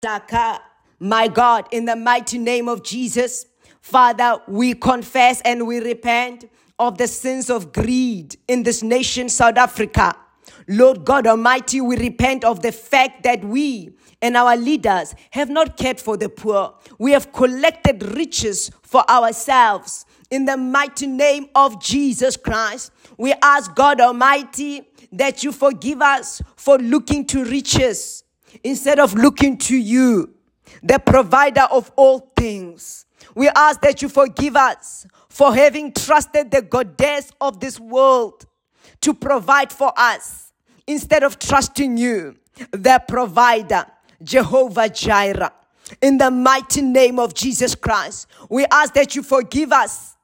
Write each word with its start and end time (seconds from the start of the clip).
Daka, 0.00 0.60
my 1.00 1.26
God, 1.26 1.66
in 1.72 1.84
the 1.84 1.96
mighty 1.96 2.38
name 2.38 2.68
of 2.68 2.84
Jesus, 2.84 3.46
Father, 3.80 4.40
we 4.46 4.74
confess 4.74 5.40
and 5.40 5.66
we 5.66 5.80
repent 5.80 6.48
of 6.78 6.98
the 6.98 7.08
sins 7.08 7.50
of 7.50 7.72
greed 7.72 8.36
in 8.46 8.62
this 8.62 8.80
nation, 8.84 9.28
South 9.28 9.56
Africa. 9.56 10.14
Lord 10.68 11.04
God 11.04 11.26
Almighty, 11.26 11.80
we 11.80 11.96
repent 11.96 12.44
of 12.44 12.62
the 12.62 12.70
fact 12.70 13.24
that 13.24 13.44
we 13.44 13.90
and 14.22 14.36
our 14.36 14.56
leaders 14.56 15.16
have 15.32 15.50
not 15.50 15.76
cared 15.76 15.98
for 15.98 16.16
the 16.16 16.28
poor. 16.28 16.74
We 17.00 17.10
have 17.10 17.32
collected 17.32 18.00
riches 18.16 18.70
for 18.82 19.08
ourselves. 19.10 20.06
In 20.30 20.44
the 20.44 20.56
mighty 20.56 21.08
name 21.08 21.48
of 21.56 21.82
Jesus 21.82 22.36
Christ, 22.36 22.92
we 23.16 23.34
ask 23.42 23.74
God 23.74 24.00
Almighty 24.00 24.86
that 25.10 25.42
you 25.42 25.50
forgive 25.50 26.02
us 26.02 26.40
for 26.54 26.78
looking 26.78 27.26
to 27.26 27.44
riches 27.44 28.22
instead 28.62 28.98
of 28.98 29.14
looking 29.14 29.56
to 29.58 29.76
you, 29.76 30.34
the 30.82 30.98
provider 30.98 31.66
of 31.70 31.90
all 31.96 32.32
things. 32.36 33.06
We 33.34 33.48
ask 33.48 33.80
that 33.82 34.02
you 34.02 34.08
forgive 34.08 34.56
us 34.56 35.06
for 35.28 35.54
having 35.54 35.92
trusted 35.92 36.50
the 36.50 36.62
goddess 36.62 37.30
of 37.40 37.60
this 37.60 37.78
world 37.78 38.46
to 39.00 39.14
provide 39.14 39.72
for 39.72 39.92
us 39.96 40.52
instead 40.86 41.22
of 41.22 41.38
trusting 41.38 41.96
you, 41.96 42.36
the 42.72 43.02
provider, 43.06 43.86
Jehovah 44.22 44.88
Jireh. 44.88 45.52
In 46.02 46.18
the 46.18 46.30
mighty 46.30 46.82
name 46.82 47.18
of 47.18 47.34
Jesus 47.34 47.74
Christ, 47.74 48.26
we 48.50 48.66
ask 48.70 48.94
that 48.94 49.14
you 49.14 49.22
forgive 49.22 49.72
us 49.72 50.16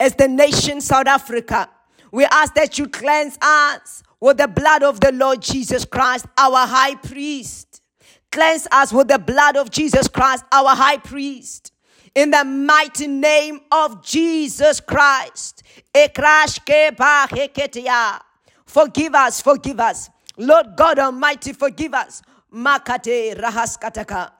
as 0.00 0.14
the 0.14 0.26
nation 0.26 0.80
South 0.80 1.06
Africa. 1.06 1.68
We 2.10 2.24
ask 2.24 2.54
that 2.54 2.78
you 2.78 2.88
cleanse 2.88 3.38
us 3.40 4.02
with 4.20 4.38
the 4.38 4.48
blood 4.48 4.82
of 4.82 5.00
the 5.00 5.12
Lord 5.12 5.40
Jesus 5.40 5.84
Christ, 5.84 6.26
our 6.36 6.66
high 6.66 6.96
priest. 6.96 7.71
Cleanse 8.32 8.66
us 8.72 8.92
with 8.92 9.08
the 9.08 9.18
blood 9.18 9.56
of 9.56 9.70
Jesus 9.70 10.08
Christ, 10.08 10.44
our 10.50 10.74
high 10.74 10.96
priest. 10.96 11.72
In 12.14 12.30
the 12.30 12.44
mighty 12.44 13.06
name 13.06 13.60
of 13.70 14.02
Jesus 14.02 14.80
Christ. 14.80 15.62
Forgive 18.66 19.14
us, 19.14 19.40
forgive 19.42 19.80
us. 19.80 20.10
Lord 20.38 20.66
God 20.76 20.98
Almighty, 20.98 21.52
forgive 21.52 21.92
us. 21.92 22.22
Makate 22.52 23.38
rahaskataka. 23.38 24.30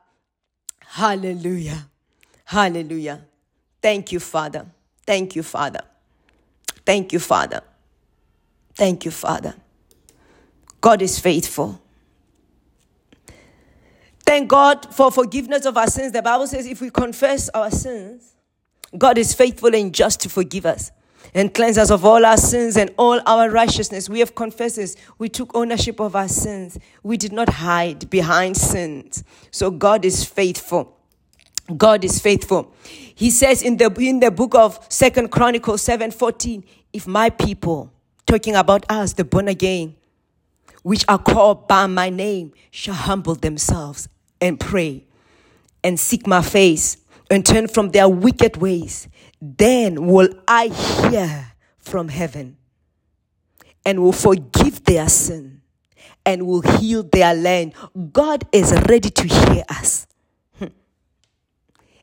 Hallelujah. 0.86 1.86
Hallelujah. 2.46 3.26
Thank 3.82 4.12
you, 4.12 4.20
Father. 4.20 4.66
Thank 5.06 5.36
you, 5.36 5.42
Father. 5.42 5.82
Thank 6.86 7.12
you, 7.12 7.18
Father. 7.18 7.62
Thank 8.74 9.04
you, 9.04 9.10
Father. 9.10 9.54
God 10.80 11.02
is 11.02 11.18
faithful. 11.18 11.81
Thank 14.24 14.48
God 14.48 14.94
for 14.94 15.10
forgiveness 15.10 15.66
of 15.66 15.76
our 15.76 15.88
sins. 15.88 16.12
The 16.12 16.22
Bible 16.22 16.46
says 16.46 16.66
if 16.66 16.80
we 16.80 16.90
confess 16.90 17.48
our 17.50 17.70
sins, 17.70 18.34
God 18.96 19.18
is 19.18 19.34
faithful 19.34 19.74
and 19.74 19.94
just 19.94 20.20
to 20.20 20.28
forgive 20.28 20.66
us 20.66 20.90
and 21.34 21.52
cleanse 21.52 21.78
us 21.78 21.90
of 21.90 22.04
all 22.04 22.24
our 22.24 22.36
sins 22.36 22.76
and 22.76 22.92
all 22.98 23.20
our 23.26 23.50
righteousness. 23.50 24.08
We 24.08 24.20
have 24.20 24.34
confessed 24.34 24.76
this. 24.76 24.96
We 25.18 25.28
took 25.28 25.54
ownership 25.56 26.00
of 26.00 26.14
our 26.14 26.28
sins. 26.28 26.78
We 27.02 27.16
did 27.16 27.32
not 27.32 27.48
hide 27.48 28.10
behind 28.10 28.56
sins. 28.56 29.24
So 29.50 29.70
God 29.70 30.04
is 30.04 30.24
faithful. 30.24 30.96
God 31.76 32.04
is 32.04 32.20
faithful. 32.20 32.74
He 33.14 33.30
says 33.30 33.62
in 33.62 33.76
the 33.76 33.90
in 33.98 34.20
the 34.20 34.30
book 34.30 34.54
of 34.54 34.84
Second 34.88 35.30
Chronicles 35.30 35.82
7:14, 35.82 36.64
if 36.92 37.06
my 37.06 37.30
people, 37.30 37.92
talking 38.26 38.56
about 38.56 38.84
us, 38.90 39.14
the 39.14 39.24
born 39.24 39.48
again, 39.48 39.94
which 40.82 41.04
are 41.08 41.18
called 41.18 41.68
by 41.68 41.86
my 41.86 42.10
name, 42.10 42.52
shall 42.70 42.94
humble 42.94 43.34
themselves 43.34 44.08
and 44.40 44.58
pray 44.58 45.04
and 45.84 45.98
seek 45.98 46.26
my 46.26 46.42
face 46.42 46.98
and 47.30 47.46
turn 47.46 47.68
from 47.68 47.90
their 47.90 48.08
wicked 48.08 48.56
ways, 48.58 49.08
then 49.40 50.06
will 50.06 50.28
I 50.46 50.68
hear 50.68 51.52
from 51.78 52.08
heaven 52.08 52.56
and 53.84 54.02
will 54.02 54.12
forgive 54.12 54.84
their 54.84 55.08
sin 55.08 55.62
and 56.24 56.46
will 56.46 56.62
heal 56.62 57.02
their 57.02 57.34
land. 57.34 57.74
God 58.12 58.44
is 58.52 58.72
ready 58.88 59.10
to 59.10 59.26
hear 59.26 59.64
us. 59.68 60.06
Hmm. 60.58 60.66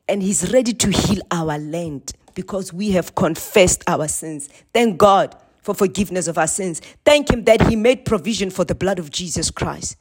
And 0.08 0.22
He's 0.22 0.52
ready 0.52 0.72
to 0.74 0.90
heal 0.90 1.22
our 1.30 1.58
land 1.58 2.12
because 2.34 2.72
we 2.72 2.90
have 2.92 3.14
confessed 3.14 3.82
our 3.86 4.08
sins. 4.08 4.48
Thank 4.74 4.98
God 4.98 5.36
for 5.62 5.74
forgiveness 5.74 6.28
of 6.28 6.38
our 6.38 6.46
sins. 6.46 6.80
Thank 7.04 7.30
Him 7.30 7.44
that 7.44 7.62
He 7.68 7.76
made 7.76 8.04
provision 8.04 8.50
for 8.50 8.64
the 8.64 8.74
blood 8.74 8.98
of 8.98 9.10
Jesus 9.10 9.50
Christ 9.50 9.96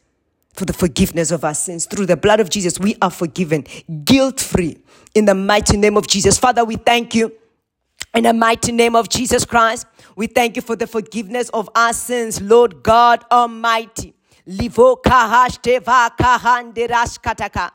for 0.54 0.66
the 0.66 0.74
forgiveness 0.74 1.32
of 1.32 1.46
our 1.46 1.54
sins. 1.54 1.86
Through 1.86 2.08
the 2.08 2.18
blood 2.18 2.40
of 2.40 2.50
Jesus, 2.50 2.80
we 2.80 2.96
are 3.02 3.10
forgiven, 3.10 3.66
guilt 4.04 4.40
free, 4.42 4.78
in 5.16 5.26
the 5.26 5.36
mighty 5.36 5.78
name 5.78 5.96
of 5.96 6.08
Jesus. 6.08 6.38
Father, 6.38 6.66
we 6.66 6.76
thank 6.76 7.16
you. 7.16 7.32
In 8.14 8.24
the 8.24 8.34
mighty 8.34 8.72
name 8.72 8.96
of 8.96 9.08
Jesus 9.08 9.46
Christ, 9.46 9.86
we 10.16 10.28
thank 10.28 10.56
you 10.56 10.62
for 10.62 10.76
the 10.76 10.88
forgiveness 10.88 11.50
of 11.50 11.70
our 11.76 11.94
sins, 11.94 12.42
Lord 12.42 12.84
God 12.84 13.24
Almighty. 13.32 14.14
Livo 14.48 15.02
kahaштeva 15.02 16.10
kahandiraskataka. 16.18 17.72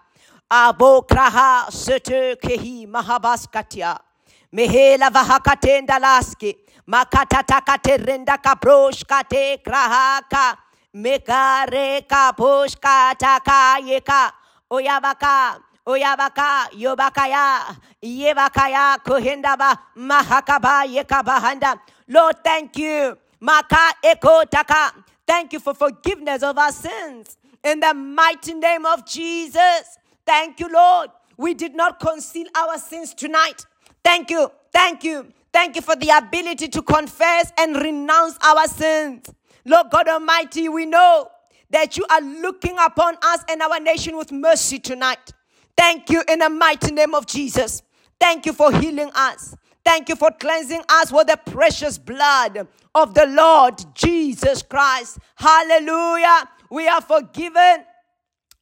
Abo 0.50 1.06
kraha 1.06 1.70
sete 1.70 2.36
kehi. 2.42 2.86
Mehela 4.52 5.10
vahakatenda 5.10 6.00
laski. 6.00 6.56
Makatatakate 6.88 7.98
renda 8.04 8.38
kabroshkate 8.38 9.62
krahaka. 9.62 10.56
Mekare 10.94 12.02
kapushka 12.06 13.14
takayeka. 13.18 14.32
Oyabaka. 14.70 15.60
Oyabaka, 15.86 16.70
Yobakaya, 16.72 17.76
Yebakaya, 18.02 18.96
Kuhindaba, 19.04 19.78
Mahakaba, 19.98 20.86
Yekabahanda. 20.86 21.78
Lord, 22.08 22.36
thank 22.42 22.78
you. 22.78 23.18
Maka 23.38 23.92
Eko 24.02 24.48
Taka. 24.50 24.94
Thank 25.26 25.52
you 25.52 25.60
for 25.60 25.74
forgiveness 25.74 26.42
of 26.42 26.56
our 26.56 26.72
sins. 26.72 27.36
In 27.62 27.80
the 27.80 27.92
mighty 27.92 28.54
name 28.54 28.86
of 28.86 29.06
Jesus. 29.06 29.98
Thank 30.24 30.60
you, 30.60 30.68
Lord. 30.72 31.10
We 31.36 31.52
did 31.52 31.74
not 31.74 32.00
conceal 32.00 32.46
our 32.54 32.78
sins 32.78 33.12
tonight. 33.12 33.66
Thank 34.02 34.30
you. 34.30 34.50
Thank 34.72 35.04
you. 35.04 35.26
Thank 35.54 35.76
you 35.76 35.82
for 35.82 35.94
the 35.94 36.10
ability 36.10 36.66
to 36.66 36.82
confess 36.82 37.53
and 37.56 37.76
renounce 37.76 38.37
our 38.42 38.66
sins. 38.66 39.32
Lord 39.65 39.87
God 39.88 40.09
Almighty, 40.09 40.69
we 40.69 40.84
know 40.84 41.31
that 41.70 41.97
you 41.97 42.04
are 42.10 42.20
looking 42.20 42.76
upon 42.76 43.16
us 43.22 43.44
and 43.48 43.62
our 43.62 43.78
nation 43.78 44.16
with 44.16 44.32
mercy 44.32 44.81
tonight. 44.81 45.32
Thank 45.76 46.10
you 46.10 46.25
in 46.28 46.41
the 46.41 46.50
mighty 46.50 46.93
name 46.93 47.14
of 47.14 47.26
Jesus. 47.26 47.82
Thank 48.19 48.47
you 48.47 48.53
for 48.53 48.72
healing 48.72 49.12
us. 49.14 49.54
Thank 49.84 50.09
you 50.09 50.16
for 50.16 50.32
cleansing 50.32 50.82
us 50.88 51.12
with 51.12 51.28
the 51.28 51.37
precious 51.37 51.98
blood 51.98 52.66
of 52.93 53.14
the 53.14 53.26
Lord 53.26 53.76
Jesus 53.94 54.60
Christ. 54.60 55.19
Hallelujah. 55.37 56.48
We 56.69 56.88
are 56.88 57.00
forgiven. 57.00 57.84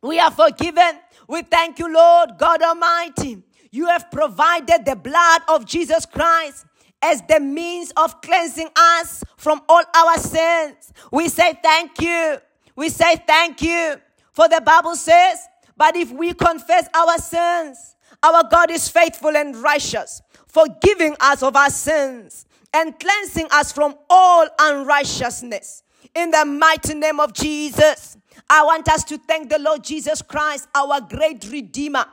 We 0.02 0.18
are 0.18 0.30
forgiven. 0.30 0.98
We 1.26 1.40
thank 1.40 1.78
you, 1.78 1.90
Lord 1.90 2.32
God 2.36 2.60
Almighty. 2.60 3.42
You 3.70 3.86
have 3.86 4.10
provided 4.10 4.84
the 4.84 4.96
blood 4.96 5.40
of 5.48 5.64
Jesus 5.64 6.04
Christ 6.04 6.66
as 7.02 7.20
the 7.22 7.40
means 7.40 7.92
of 7.96 8.20
cleansing 8.22 8.68
us 8.76 9.24
from 9.36 9.60
all 9.68 9.82
our 9.94 10.16
sins. 10.18 10.92
We 11.10 11.28
say 11.28 11.58
thank 11.62 12.00
you. 12.00 12.38
We 12.76 12.88
say 12.88 13.16
thank 13.26 13.60
you. 13.60 13.96
For 14.32 14.48
the 14.48 14.62
Bible 14.64 14.96
says, 14.96 15.46
but 15.76 15.96
if 15.96 16.10
we 16.10 16.32
confess 16.32 16.88
our 16.94 17.18
sins, 17.18 17.96
our 18.22 18.44
God 18.48 18.70
is 18.70 18.88
faithful 18.88 19.36
and 19.36 19.56
righteous, 19.56 20.22
forgiving 20.46 21.16
us 21.20 21.42
of 21.42 21.56
our 21.56 21.70
sins 21.70 22.46
and 22.72 22.98
cleansing 22.98 23.48
us 23.50 23.72
from 23.72 23.96
all 24.08 24.46
unrighteousness. 24.58 25.82
In 26.14 26.30
the 26.30 26.44
mighty 26.44 26.94
name 26.94 27.20
of 27.20 27.32
Jesus, 27.32 28.16
I 28.48 28.64
want 28.64 28.88
us 28.88 29.04
to 29.04 29.18
thank 29.18 29.50
the 29.50 29.58
Lord 29.58 29.82
Jesus 29.82 30.22
Christ, 30.22 30.68
our 30.74 31.00
great 31.00 31.44
Redeemer. 31.50 32.04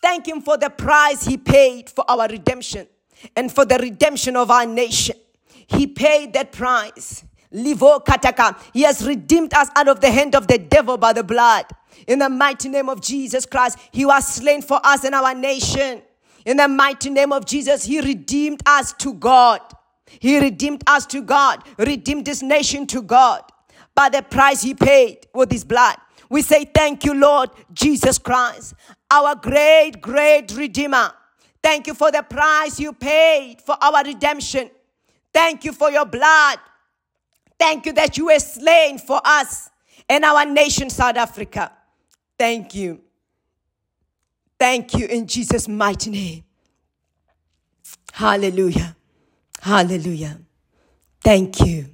Thank 0.00 0.26
Him 0.26 0.40
for 0.40 0.56
the 0.56 0.70
price 0.70 1.24
He 1.24 1.36
paid 1.36 1.88
for 1.88 2.04
our 2.10 2.26
redemption 2.28 2.88
and 3.36 3.50
for 3.50 3.64
the 3.64 3.78
redemption 3.78 4.36
of 4.36 4.50
our 4.50 4.66
nation. 4.66 5.16
He 5.66 5.86
paid 5.86 6.32
that 6.34 6.52
price. 6.52 7.24
Livo 7.52 8.04
kataka. 8.04 8.58
He 8.72 8.82
has 8.82 9.06
redeemed 9.06 9.54
us 9.54 9.68
out 9.76 9.88
of 9.88 10.00
the 10.00 10.10
hand 10.10 10.34
of 10.34 10.46
the 10.46 10.58
devil 10.58 10.96
by 10.96 11.12
the 11.12 11.22
blood. 11.22 11.66
In 12.06 12.18
the 12.18 12.28
mighty 12.28 12.68
name 12.68 12.88
of 12.88 13.00
Jesus 13.00 13.46
Christ, 13.46 13.78
He 13.92 14.04
was 14.04 14.26
slain 14.26 14.62
for 14.62 14.80
us 14.82 15.04
and 15.04 15.14
our 15.14 15.34
nation. 15.34 16.02
In 16.44 16.56
the 16.56 16.68
mighty 16.68 17.10
name 17.10 17.32
of 17.32 17.46
Jesus, 17.46 17.84
He 17.84 18.00
redeemed 18.00 18.62
us 18.66 18.92
to 18.94 19.14
God. 19.14 19.60
He 20.06 20.38
redeemed 20.38 20.82
us 20.86 21.06
to 21.06 21.22
God, 21.22 21.62
redeemed 21.78 22.26
this 22.26 22.42
nation 22.42 22.86
to 22.88 23.02
God 23.02 23.42
by 23.94 24.08
the 24.08 24.22
price 24.22 24.62
He 24.62 24.74
paid 24.74 25.26
with 25.34 25.50
His 25.52 25.64
blood. 25.64 25.96
We 26.28 26.42
say, 26.42 26.64
Thank 26.64 27.04
you, 27.04 27.14
Lord 27.14 27.50
Jesus 27.72 28.18
Christ, 28.18 28.74
our 29.10 29.34
great, 29.34 30.00
great 30.00 30.52
Redeemer. 30.56 31.12
Thank 31.62 31.86
you 31.86 31.94
for 31.94 32.10
the 32.10 32.22
price 32.22 32.80
you 32.80 32.92
paid 32.92 33.62
for 33.62 33.76
our 33.80 34.04
redemption. 34.04 34.70
Thank 35.32 35.64
you 35.64 35.72
for 35.72 35.90
your 35.90 36.04
blood. 36.04 36.58
Thank 37.58 37.86
you 37.86 37.92
that 37.92 38.18
you 38.18 38.26
were 38.26 38.38
slain 38.40 38.98
for 38.98 39.20
us 39.24 39.70
and 40.08 40.24
our 40.24 40.44
nation, 40.44 40.90
South 40.90 41.16
Africa. 41.16 41.72
Thank 42.38 42.74
you. 42.74 43.00
Thank 44.58 44.94
you 44.94 45.06
in 45.06 45.26
Jesus' 45.26 45.68
mighty 45.68 46.10
name. 46.10 46.44
Hallelujah. 48.12 48.96
Hallelujah. 49.60 50.38
Thank 51.22 51.60
you. 51.60 51.86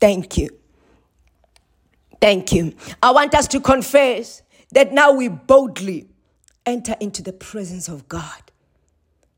Thank 0.00 0.36
you. 0.36 0.50
Thank 2.20 2.52
you. 2.52 2.74
I 3.02 3.12
want 3.12 3.34
us 3.34 3.46
to 3.48 3.60
confess 3.60 4.42
that 4.72 4.92
now 4.92 5.12
we 5.12 5.28
boldly 5.28 6.08
enter 6.64 6.96
into 7.00 7.22
the 7.22 7.32
presence 7.32 7.88
of 7.88 8.08
God. 8.08 8.45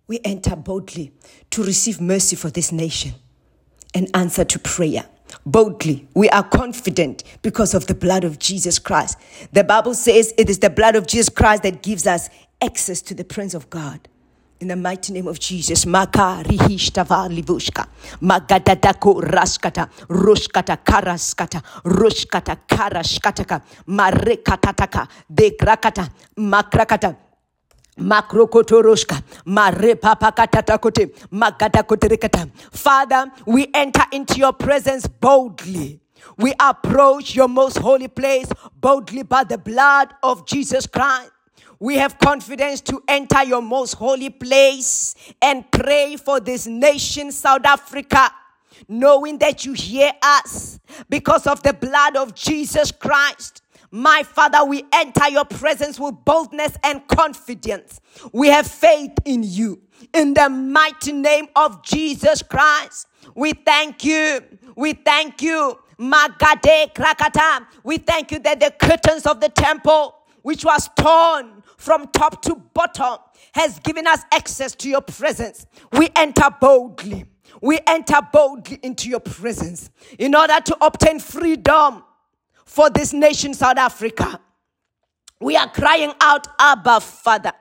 We 0.08 0.20
enter 0.24 0.56
boldly 0.56 1.12
to 1.50 1.62
receive 1.62 2.00
mercy 2.00 2.34
for 2.34 2.50
this 2.50 2.72
nation 2.72 3.12
and 3.94 4.10
answer 4.14 4.44
to 4.44 4.58
prayer. 4.58 5.04
Boldly, 5.44 6.08
we 6.14 6.30
are 6.30 6.42
confident 6.42 7.22
because 7.42 7.74
of 7.74 7.86
the 7.86 7.94
blood 7.94 8.24
of 8.24 8.38
Jesus 8.38 8.78
Christ. 8.78 9.18
The 9.52 9.64
Bible 9.64 9.94
says 9.94 10.32
it 10.38 10.48
is 10.48 10.60
the 10.60 10.70
blood 10.70 10.96
of 10.96 11.06
Jesus 11.06 11.28
Christ 11.28 11.62
that 11.64 11.82
gives 11.82 12.06
us 12.06 12.30
access 12.62 13.02
to 13.02 13.14
the 13.14 13.24
Prince 13.24 13.52
of 13.52 13.68
God. 13.68 14.08
In 14.60 14.68
the 14.68 14.76
mighty 14.76 15.12
name 15.12 15.28
of 15.28 15.38
Jesus, 15.38 15.86
Maka 15.86 16.42
rihishtava 16.44 17.28
livushka, 17.28 17.86
Magadadako 18.20 19.22
raskata, 19.22 19.88
Rushkata 20.08 20.78
karaskata, 20.82 21.62
Rushkata 21.84 22.58
karashkataka, 22.66 23.62
Marekatataka, 23.86 25.08
Dekrakata, 25.32 26.10
Makrakata. 26.36 27.16
Father, 32.72 33.30
we 33.46 33.66
enter 33.74 34.04
into 34.12 34.38
your 34.38 34.52
presence 34.52 35.06
boldly. 35.06 36.00
We 36.36 36.54
approach 36.60 37.34
your 37.34 37.48
most 37.48 37.78
holy 37.78 38.08
place 38.08 38.48
boldly 38.80 39.22
by 39.24 39.44
the 39.44 39.58
blood 39.58 40.14
of 40.22 40.46
Jesus 40.46 40.86
Christ. 40.86 41.32
We 41.80 41.96
have 41.96 42.18
confidence 42.18 42.80
to 42.82 43.02
enter 43.06 43.44
your 43.44 43.62
most 43.62 43.94
holy 43.94 44.30
place 44.30 45.14
and 45.40 45.70
pray 45.70 46.16
for 46.16 46.40
this 46.40 46.66
nation, 46.66 47.30
South 47.30 47.64
Africa, 47.64 48.30
knowing 48.88 49.38
that 49.38 49.64
you 49.64 49.74
hear 49.74 50.12
us 50.22 50.80
because 51.08 51.46
of 51.46 51.62
the 51.62 51.72
blood 51.72 52.16
of 52.16 52.34
Jesus 52.34 52.90
Christ. 52.90 53.57
My 53.90 54.22
Father, 54.22 54.64
we 54.64 54.84
enter 54.92 55.28
your 55.30 55.44
presence 55.44 55.98
with 55.98 56.14
boldness 56.24 56.76
and 56.84 57.06
confidence. 57.08 58.00
We 58.32 58.48
have 58.48 58.66
faith 58.66 59.12
in 59.24 59.42
you. 59.42 59.80
In 60.12 60.34
the 60.34 60.48
mighty 60.48 61.12
name 61.12 61.48
of 61.56 61.82
Jesus 61.82 62.42
Christ, 62.42 63.08
we 63.34 63.52
thank 63.52 64.04
you. 64.04 64.40
We 64.76 64.92
thank 64.92 65.42
you. 65.42 65.78
Magade 65.98 66.94
Krakata. 66.94 67.66
We 67.82 67.98
thank 67.98 68.30
you 68.30 68.38
that 68.40 68.60
the 68.60 68.70
curtains 68.70 69.26
of 69.26 69.40
the 69.40 69.48
temple, 69.48 70.14
which 70.42 70.64
was 70.64 70.88
torn 70.96 71.62
from 71.76 72.06
top 72.08 72.42
to 72.42 72.54
bottom, 72.54 73.18
has 73.54 73.78
given 73.80 74.06
us 74.06 74.22
access 74.32 74.74
to 74.76 74.88
your 74.88 75.00
presence. 75.00 75.66
We 75.92 76.08
enter 76.14 76.48
boldly. 76.60 77.24
We 77.60 77.80
enter 77.86 78.20
boldly 78.32 78.78
into 78.82 79.08
your 79.08 79.20
presence 79.20 79.90
in 80.18 80.34
order 80.34 80.60
to 80.60 80.84
obtain 80.84 81.18
freedom 81.18 82.04
for 82.68 82.90
this 82.90 83.14
nation, 83.14 83.54
South 83.54 83.78
Africa. 83.78 84.38
We 85.40 85.56
are 85.56 85.70
crying 85.70 86.12
out, 86.20 86.46
Abba, 86.60 87.00
Father, 87.00 87.52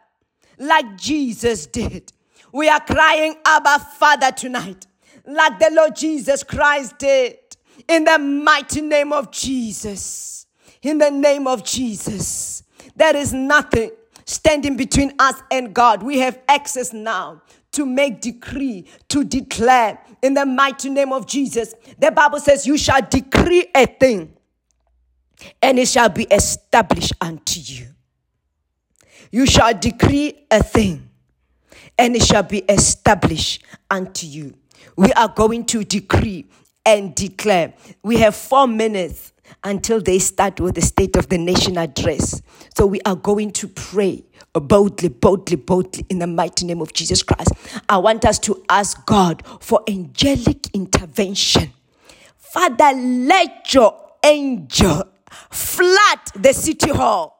like 0.59 0.98
Jesus 0.98 1.65
did. 1.65 2.12
We 2.51 2.68
are 2.68 2.81
crying, 2.81 3.36
Abba, 3.45 3.80
Father, 3.98 4.31
tonight, 4.31 4.86
like 5.25 5.59
the 5.59 5.69
Lord 5.71 5.95
Jesus 5.95 6.44
Christ 6.44 7.00
did. 7.00 7.38
In 7.88 8.04
the 8.04 8.19
mighty 8.19 8.81
name 8.81 9.13
of 9.13 9.31
Jesus. 9.31 10.45
In 10.81 10.98
the 10.98 11.10
name 11.10 11.48
of 11.48 11.63
Jesus. 11.63 12.63
There 12.95 13.15
is 13.15 13.31
nothing 13.31 13.92
standing 14.25 14.75
between 14.75 15.13
us 15.19 15.42
and 15.50 15.74
God. 15.74 16.03
We 16.03 16.19
have 16.19 16.38
access 16.50 16.92
now 16.92 17.42
to 17.71 17.86
make 17.86 18.19
decree, 18.19 18.88
to 19.07 19.24
declare 19.24 20.00
in 20.21 20.33
the 20.33 20.45
mighty 20.45 20.89
name 20.89 21.13
of 21.13 21.27
Jesus. 21.27 21.74
The 21.98 22.12
Bible 22.12 22.39
says, 22.39 22.68
You 22.68 22.77
shall 22.77 23.01
decree 23.01 23.68
a 23.74 23.86
thing 23.86 24.33
and 25.62 25.80
it 25.80 25.88
shall 25.88 26.10
be 26.10 26.24
established 26.25 27.13
unto 27.22 27.60
you. 27.60 27.88
You 29.31 29.45
shall 29.45 29.78
decree 29.78 30.45
a 30.50 30.63
thing, 30.63 31.10
and 31.98 32.16
it 32.16 32.24
shall 32.24 32.44
be 32.44 32.60
established 32.60 33.63
unto 33.89 34.25
you. 34.25 34.54
We 34.95 35.12
are 35.13 35.28
going 35.28 35.66
to 35.66 35.84
decree 35.84 36.45
and 36.86 37.13
declare. 37.13 37.74
We 38.04 38.18
have 38.18 38.36
four 38.36 38.68
minutes 38.68 39.34
until 39.63 40.01
they 40.01 40.19
start 40.19 40.60
with 40.60 40.75
the 40.75 40.81
State 40.81 41.16
of 41.16 41.30
the 41.30 41.38
Nation 41.38 41.78
address. 41.78 42.42
So 42.75 42.86
we 42.86 43.01
are 43.01 43.16
going 43.16 43.51
to 43.54 43.68
pray 43.68 44.24
boldly, 44.54 45.10
boldly, 45.10 45.57
boldly 45.57 46.06
in 46.10 46.19
the 46.19 46.28
mighty 46.28 46.66
name 46.66 46.81
of 46.81 46.94
Jesus 46.94 47.24
Christ. 47.24 47.51
I 47.89 47.98
want 47.98 48.25
us 48.25 48.39
to 48.39 48.63
ask 48.69 49.06
God 49.06 49.44
for 49.60 49.81
angelic 49.88 50.68
intervention. 50.74 51.74
Father, 52.38 52.94
let 52.94 53.74
your 53.74 53.94
angel 54.24 55.04
flood 55.51 56.19
the 56.35 56.53
city 56.53 56.89
hall. 56.89 57.38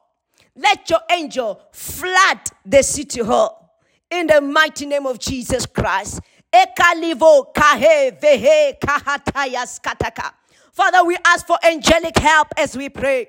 Let 0.56 0.90
your 0.90 1.00
angel 1.10 1.60
flood 1.72 2.40
the 2.66 2.82
city 2.82 3.22
hall 3.22 3.80
in 4.10 4.26
the 4.26 4.40
mighty 4.40 4.86
name 4.86 5.06
of 5.06 5.18
Jesus 5.18 5.66
Christ. 5.66 6.20
Ekalivo 6.52 7.52
kahe 7.54 8.18
vehe 8.20 8.78
kataka. 8.80 10.32
Father, 10.72 11.04
we 11.04 11.16
ask 11.24 11.46
for 11.46 11.58
angelic 11.64 12.18
help 12.18 12.48
as 12.56 12.76
we 12.76 12.88
pray. 12.88 13.28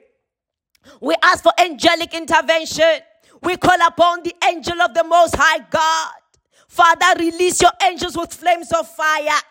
We 1.02 1.16
ask 1.24 1.44
for 1.44 1.52
angelic 1.60 2.14
intervention. 2.14 3.00
We 3.42 3.58
call 3.58 3.78
upon 3.88 4.24
the 4.24 4.36
angel 4.48 4.82
of 4.82 4.94
the 4.94 5.04
Most 5.04 5.36
High 5.36 5.66
God. 5.70 6.14
Father, 6.68 7.20
release 7.20 7.62
your 7.62 7.72
angels 7.86 8.16
with 8.18 8.34
flames 8.34 8.72
of 8.72 8.88
fire 8.88 9.42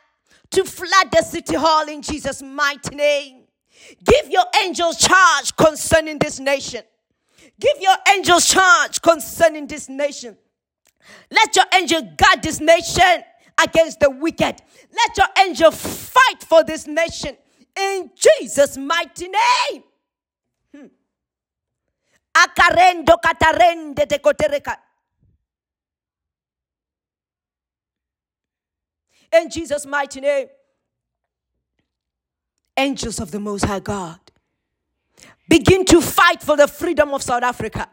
to 0.51 0.65
flood 0.65 1.11
the 1.13 1.23
city 1.23 1.57
hall 1.57 1.89
in 1.89 2.01
Jesus' 2.03 2.43
mighty 2.43 2.95
name. 2.95 3.38
Give 4.05 4.31
your 4.31 4.45
angels 4.63 4.99
charge 4.99 5.57
concerning 5.57 6.19
this 6.19 6.39
nation. 6.41 6.83
Give 7.61 7.77
your 7.81 7.97
angels 8.15 8.47
charge 8.47 9.01
concerning 9.03 9.67
this 9.67 9.89
nation. 9.89 10.37
Let 11.31 11.57
your 11.57 11.65
angel 11.75 12.03
guard 12.17 12.43
this 12.43 12.61
nation 12.61 13.25
against 13.61 14.01
the 14.01 14.11
wicked. 14.11 14.63
Let 14.93 15.17
your 15.17 15.27
angel 15.47 15.71
fight 15.71 16.45
for 16.47 16.63
this 16.65 16.87
nation 16.87 17.37
in 17.77 18.11
Jesus' 18.15 18.77
mighty 18.77 19.29
name. 19.29 19.83
Hmm. 20.75 20.87
Akarendo 22.35 23.17
katarende. 23.25 24.07
In 29.33 29.51
Jesus' 29.51 29.87
mighty 29.87 30.21
name 30.21 30.49
angels 32.79 33.21
of 33.21 33.31
the 33.31 33.41
Most 33.41 33.65
High 33.65 33.81
God. 33.81 34.19
Begin 35.49 35.85
to 35.87 36.01
fight 36.01 36.43
for 36.43 36.57
the 36.57 36.69
freedom 36.69 37.13
of 37.13 37.23
South 37.23 37.43
Africa. 37.43 37.89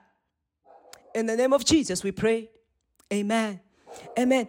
In 1.14 1.26
the 1.26 1.36
name 1.36 1.54
of 1.54 1.66
Jesus, 1.66 2.04
we 2.04 2.12
pray. 2.12 2.50
Amen. 3.12 3.60
Amen. 4.18 4.48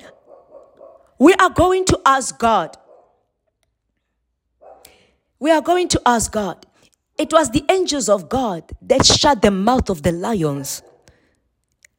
We 1.19 1.33
are 1.35 1.51
going 1.51 1.85
to 1.87 2.01
ask 2.05 2.39
God. 2.39 2.77
We 5.39 5.51
are 5.51 5.61
going 5.61 5.89
to 5.89 6.01
ask 6.05 6.33
God. 6.33 6.67
It 7.19 7.33
was 7.33 7.51
the 7.51 7.65
angels 7.71 8.09
of 8.09 8.29
God 8.29 8.65
that 8.83 9.07
shut 9.07 9.43
the 9.43 9.51
mouth 9.51 9.89
of 9.89 10.03
the 10.03 10.13
lions. 10.13 10.83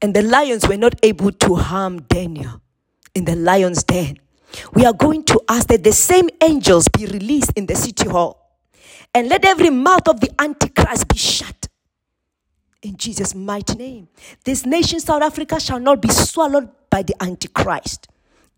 And 0.02 0.14
the 0.14 0.22
lions 0.22 0.68
were 0.68 0.78
not 0.78 0.94
able 1.04 1.32
to 1.32 1.56
harm 1.56 2.02
Daniel 2.04 2.62
in 3.16 3.26
the 3.26 3.36
lion's 3.36 3.84
den 3.84 4.20
we 4.74 4.86
are 4.86 4.94
going 4.94 5.24
to 5.26 5.42
ask 5.50 5.68
that 5.68 5.84
the 5.84 5.92
same 5.92 6.30
angels 6.42 6.88
be 6.88 7.06
released 7.06 7.52
in 7.56 7.66
the 7.66 7.76
city 7.76 8.08
hall. 8.08 8.60
And 9.14 9.30
let 9.30 9.46
every 9.46 9.70
mouth 9.70 10.08
of 10.08 10.20
the 10.20 10.30
antichrist 10.40 11.08
be 11.08 11.18
shut. 11.18 11.68
In 12.84 12.96
jesus 12.96 13.34
mighty 13.34 13.76
name. 13.76 14.08
This 14.44 14.66
nation 14.66 15.00
south 15.00 15.24
africa 15.24 15.60
shall 15.60 15.80
not 15.80 16.02
be 16.02 16.10
swallowed 16.10 16.70
by 16.90 17.04
the 17.04 17.16
antichrist. 17.22 18.08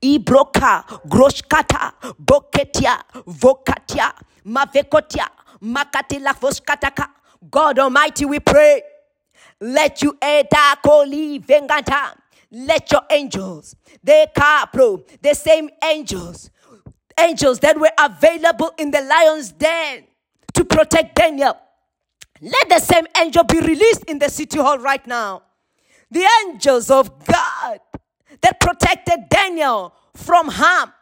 Ibroka 0.02 0.84
groshkata 1.08 1.94
boketia 2.22 3.04
vokatia 3.26 4.14
mavekotia 4.46 5.28
makatila 5.62 6.34
voskataka. 6.34 7.08
God 7.50 7.80
almighty 7.80 8.26
we 8.26 8.40
pray. 8.40 8.82
Let 9.62 10.02
you 10.02 10.18
eta 10.22 10.78
koli 10.84 11.40
vengata 11.40 12.16
let 12.52 12.92
your 12.92 13.02
angels, 13.10 13.76
they 14.04 14.26
capro, 14.36 15.04
the 15.22 15.34
same 15.34 15.70
angels, 15.84 16.50
angels 17.20 17.60
that 17.60 17.80
were 17.80 17.92
available 18.00 18.72
in 18.78 18.92
the 18.92 19.02
lion's 19.02 19.52
den 19.52 20.06
to 20.54 20.66
protect 20.66 21.16
Daniel. 21.16 21.58
Let 22.42 22.70
the 22.70 22.80
same 22.80 23.06
angel 23.20 23.44
be 23.44 23.60
released 23.60 24.06
in 24.06 24.20
the 24.20 24.30
city 24.30 24.58
hall 24.58 24.80
right 24.80 25.06
now. 25.06 25.44
The 26.10 26.28
angels 26.46 26.90
of 26.90 27.26
God 27.26 27.80
that 28.42 28.60
protected 28.60 29.30
Daniel 29.30 29.94
from 30.16 30.48
harm. 30.48 30.94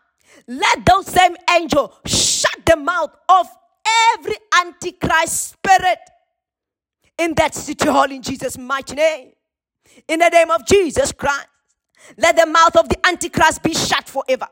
Let 0.47 0.85
those 0.85 1.07
same 1.07 1.35
angel 1.55 1.93
shut 2.05 2.65
the 2.65 2.75
mouth 2.75 3.15
of 3.29 3.47
every 4.13 4.35
antichrist 4.59 5.51
spirit 5.51 5.99
in 7.17 7.33
that 7.35 7.55
city 7.55 7.87
hall 7.87 8.11
in 8.11 8.21
Jesus' 8.21 8.57
mighty 8.57 8.95
name. 8.95 9.31
In 10.07 10.19
the 10.19 10.29
name 10.29 10.51
of 10.51 10.65
Jesus 10.65 11.11
Christ. 11.11 11.47
Let 12.17 12.35
the 12.37 12.45
mouth 12.45 12.75
of 12.75 12.89
the 12.89 13.05
Antichrist 13.05 13.63
be 13.63 13.73
shut 13.73 14.07
forever. 14.07 14.47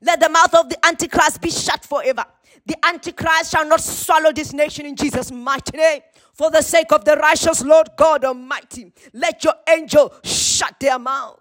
Let 0.00 0.20
the 0.20 0.28
mouth 0.28 0.54
of 0.54 0.68
the 0.68 0.84
Antichrist 0.86 1.40
be 1.40 1.50
shut 1.50 1.84
forever. 1.84 2.24
The 2.66 2.76
Antichrist 2.86 3.52
shall 3.52 3.66
not 3.66 3.80
swallow 3.80 4.32
this 4.32 4.52
nation 4.52 4.86
in 4.86 4.94
Jesus' 4.94 5.32
mighty 5.32 5.76
name. 5.76 6.00
For 6.34 6.50
the 6.50 6.62
sake 6.62 6.92
of 6.92 7.04
the 7.04 7.16
righteous 7.16 7.64
Lord 7.64 7.88
God 7.96 8.24
Almighty, 8.24 8.92
let 9.12 9.42
your 9.42 9.54
angel 9.68 10.14
shut 10.22 10.78
their 10.78 10.98
mouth. 10.98 11.40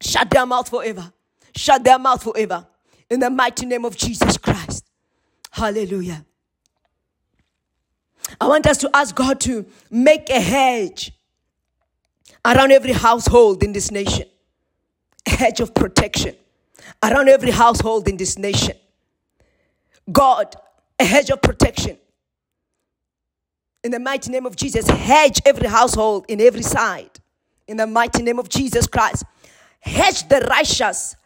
Shut 0.00 0.30
their 0.30 0.46
mouth 0.46 0.68
forever. 0.68 1.12
Shut 1.54 1.84
their 1.84 1.98
mouth 1.98 2.22
forever. 2.22 2.66
In 3.10 3.20
the 3.20 3.30
mighty 3.30 3.66
name 3.66 3.84
of 3.84 3.96
Jesus 3.96 4.36
Christ. 4.36 4.84
Hallelujah. 5.50 6.24
I 8.40 8.46
want 8.48 8.66
us 8.66 8.78
to 8.78 8.90
ask 8.94 9.14
God 9.14 9.40
to 9.40 9.66
make 9.90 10.28
a 10.30 10.40
hedge 10.40 11.12
around 12.48 12.72
every 12.72 12.92
household 12.92 13.62
in 13.62 13.72
this 13.72 13.90
nation, 13.90 14.26
a 15.26 15.30
hedge 15.30 15.60
of 15.60 15.74
protection 15.74 16.34
around 17.02 17.28
every 17.28 17.50
household 17.50 18.08
in 18.08 18.16
this 18.16 18.38
nation. 18.38 18.74
God, 20.10 20.56
a 20.98 21.04
hedge 21.04 21.30
of 21.30 21.42
protection. 21.42 21.98
In 23.84 23.90
the 23.90 24.00
mighty 24.00 24.30
name 24.30 24.46
of 24.46 24.56
Jesus, 24.56 24.88
hedge 24.88 25.40
every 25.44 25.68
household 25.68 26.24
in 26.28 26.40
every 26.40 26.62
side. 26.62 27.10
In 27.66 27.76
the 27.76 27.86
mighty 27.86 28.22
name 28.22 28.38
of 28.38 28.48
Jesus 28.48 28.86
Christ, 28.86 29.24
hedge 29.80 30.26
the 30.28 30.40
righteous, 30.48 31.16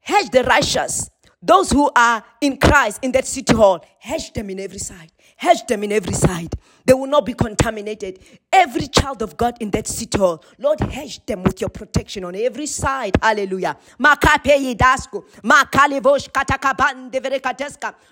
hedge 0.00 0.30
the 0.30 0.42
righteous, 0.42 1.08
those 1.40 1.70
who 1.70 1.90
are 1.94 2.24
in 2.40 2.58
Christ 2.58 2.98
in 3.02 3.12
that 3.12 3.26
city 3.26 3.54
hall, 3.54 3.84
hedge 3.98 4.32
them 4.32 4.50
in 4.50 4.58
every 4.58 4.78
side 4.78 5.12
hedge 5.40 5.66
them 5.66 5.82
in 5.82 5.90
every 5.90 6.12
side. 6.12 6.54
They 6.84 6.92
will 6.92 7.06
not 7.06 7.24
be 7.24 7.32
contaminated. 7.32 8.18
Every 8.52 8.86
child 8.88 9.22
of 9.22 9.38
God 9.38 9.56
in 9.60 9.70
that 9.70 9.86
city 9.86 10.18
hall, 10.18 10.44
Lord, 10.58 10.80
hedge 10.80 11.24
them 11.24 11.42
with 11.42 11.62
your 11.62 11.70
protection 11.70 12.24
on 12.24 12.34
every 12.34 12.66
side. 12.66 13.16
Hallelujah. 13.22 13.78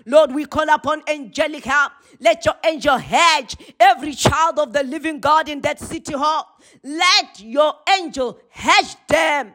Lord, 0.07 0.33
we 0.33 0.45
call 0.47 0.71
upon 0.71 1.03
angelic 1.07 1.65
help. 1.65 1.93
Let 2.19 2.47
your 2.47 2.55
angel 2.65 2.97
hedge 2.97 3.57
every 3.79 4.15
child 4.15 4.59
of 4.59 4.73
the 4.73 4.83
living 4.83 5.21
God 5.21 5.51
in 5.51 5.61
that 5.61 5.81
city 5.81 6.15
hall. 6.15 6.49
Let 6.83 7.41
your 7.41 7.75
angel 8.01 8.39
hedge 8.49 8.97
them. 9.07 9.53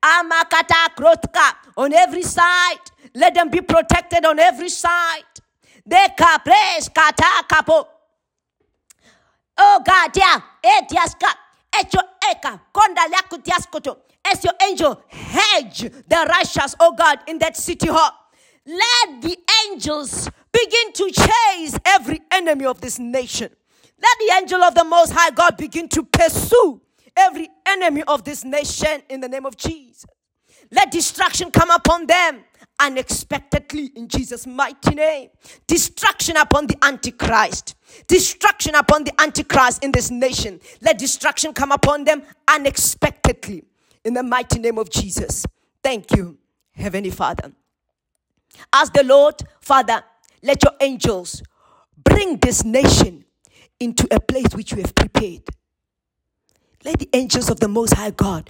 Amakata 0.00 0.94
krotka 0.96 1.54
on 1.76 1.92
every 1.92 2.22
side. 2.22 2.78
Let 3.14 3.34
them 3.34 3.50
be 3.50 3.62
protected 3.62 4.24
on 4.24 4.38
every 4.38 4.68
side. 4.68 5.24
Deka 5.88 6.44
pres 6.44 6.88
kata 6.88 7.44
kapo. 7.48 7.86
Oh 9.58 9.82
God, 9.84 10.16
yeah, 10.16 10.40
eh, 10.62 10.80
etiaska, 10.82 11.32
echo 11.72 11.98
eka, 12.30 12.60
konda 12.74 13.06
lakutiaskoto. 13.08 13.98
As 14.24 14.42
your 14.42 14.54
angel 14.68 15.02
hedge 15.08 15.82
the 15.82 16.26
righteous, 16.28 16.74
oh 16.80 16.92
God, 16.92 17.20
in 17.28 17.38
that 17.38 17.56
city 17.56 17.88
hall. 17.88 18.10
Let 18.66 19.22
the 19.22 19.38
angels 19.68 20.28
begin 20.52 20.92
to 20.94 21.10
chase 21.12 21.78
every 21.84 22.20
enemy 22.32 22.64
of 22.66 22.80
this 22.80 22.98
nation. 22.98 23.48
Let 24.02 24.18
the 24.18 24.34
angel 24.40 24.62
of 24.62 24.74
the 24.74 24.82
Most 24.84 25.12
High 25.12 25.30
God 25.30 25.56
begin 25.56 25.88
to 25.90 26.02
pursue 26.02 26.80
every 27.16 27.48
enemy 27.64 28.02
of 28.02 28.24
this 28.24 28.44
nation 28.44 29.02
in 29.08 29.20
the 29.20 29.28
name 29.28 29.46
of 29.46 29.56
Jesus. 29.56 30.04
Let 30.70 30.90
destruction 30.90 31.52
come 31.52 31.70
upon 31.70 32.06
them 32.06 32.44
unexpectedly 32.78 33.86
in 33.96 34.08
Jesus' 34.08 34.46
mighty 34.46 34.94
name. 34.94 35.30
Destruction 35.66 36.36
upon 36.36 36.66
the 36.66 36.76
Antichrist. 36.84 37.74
Destruction 38.06 38.74
upon 38.74 39.04
the 39.04 39.20
Antichrist 39.20 39.82
in 39.82 39.92
this 39.92 40.10
nation. 40.10 40.60
Let 40.82 40.98
destruction 40.98 41.52
come 41.54 41.72
upon 41.72 42.04
them 42.04 42.22
unexpectedly 42.48 43.64
in 44.04 44.14
the 44.14 44.22
mighty 44.22 44.58
name 44.58 44.78
of 44.78 44.90
Jesus. 44.90 45.44
Thank 45.82 46.14
you, 46.16 46.38
Heavenly 46.72 47.10
Father. 47.10 47.52
Ask 48.72 48.92
the 48.92 49.04
Lord, 49.04 49.34
Father, 49.60 50.02
let 50.42 50.62
your 50.62 50.72
angels 50.80 51.42
bring 52.02 52.36
this 52.38 52.64
nation 52.64 53.24
into 53.80 54.06
a 54.10 54.20
place 54.20 54.54
which 54.54 54.72
you 54.72 54.78
have 54.78 54.94
prepared. 54.94 55.42
Let 56.84 57.00
the 57.00 57.08
angels 57.12 57.50
of 57.50 57.60
the 57.60 57.68
Most 57.68 57.94
High 57.94 58.10
God 58.12 58.48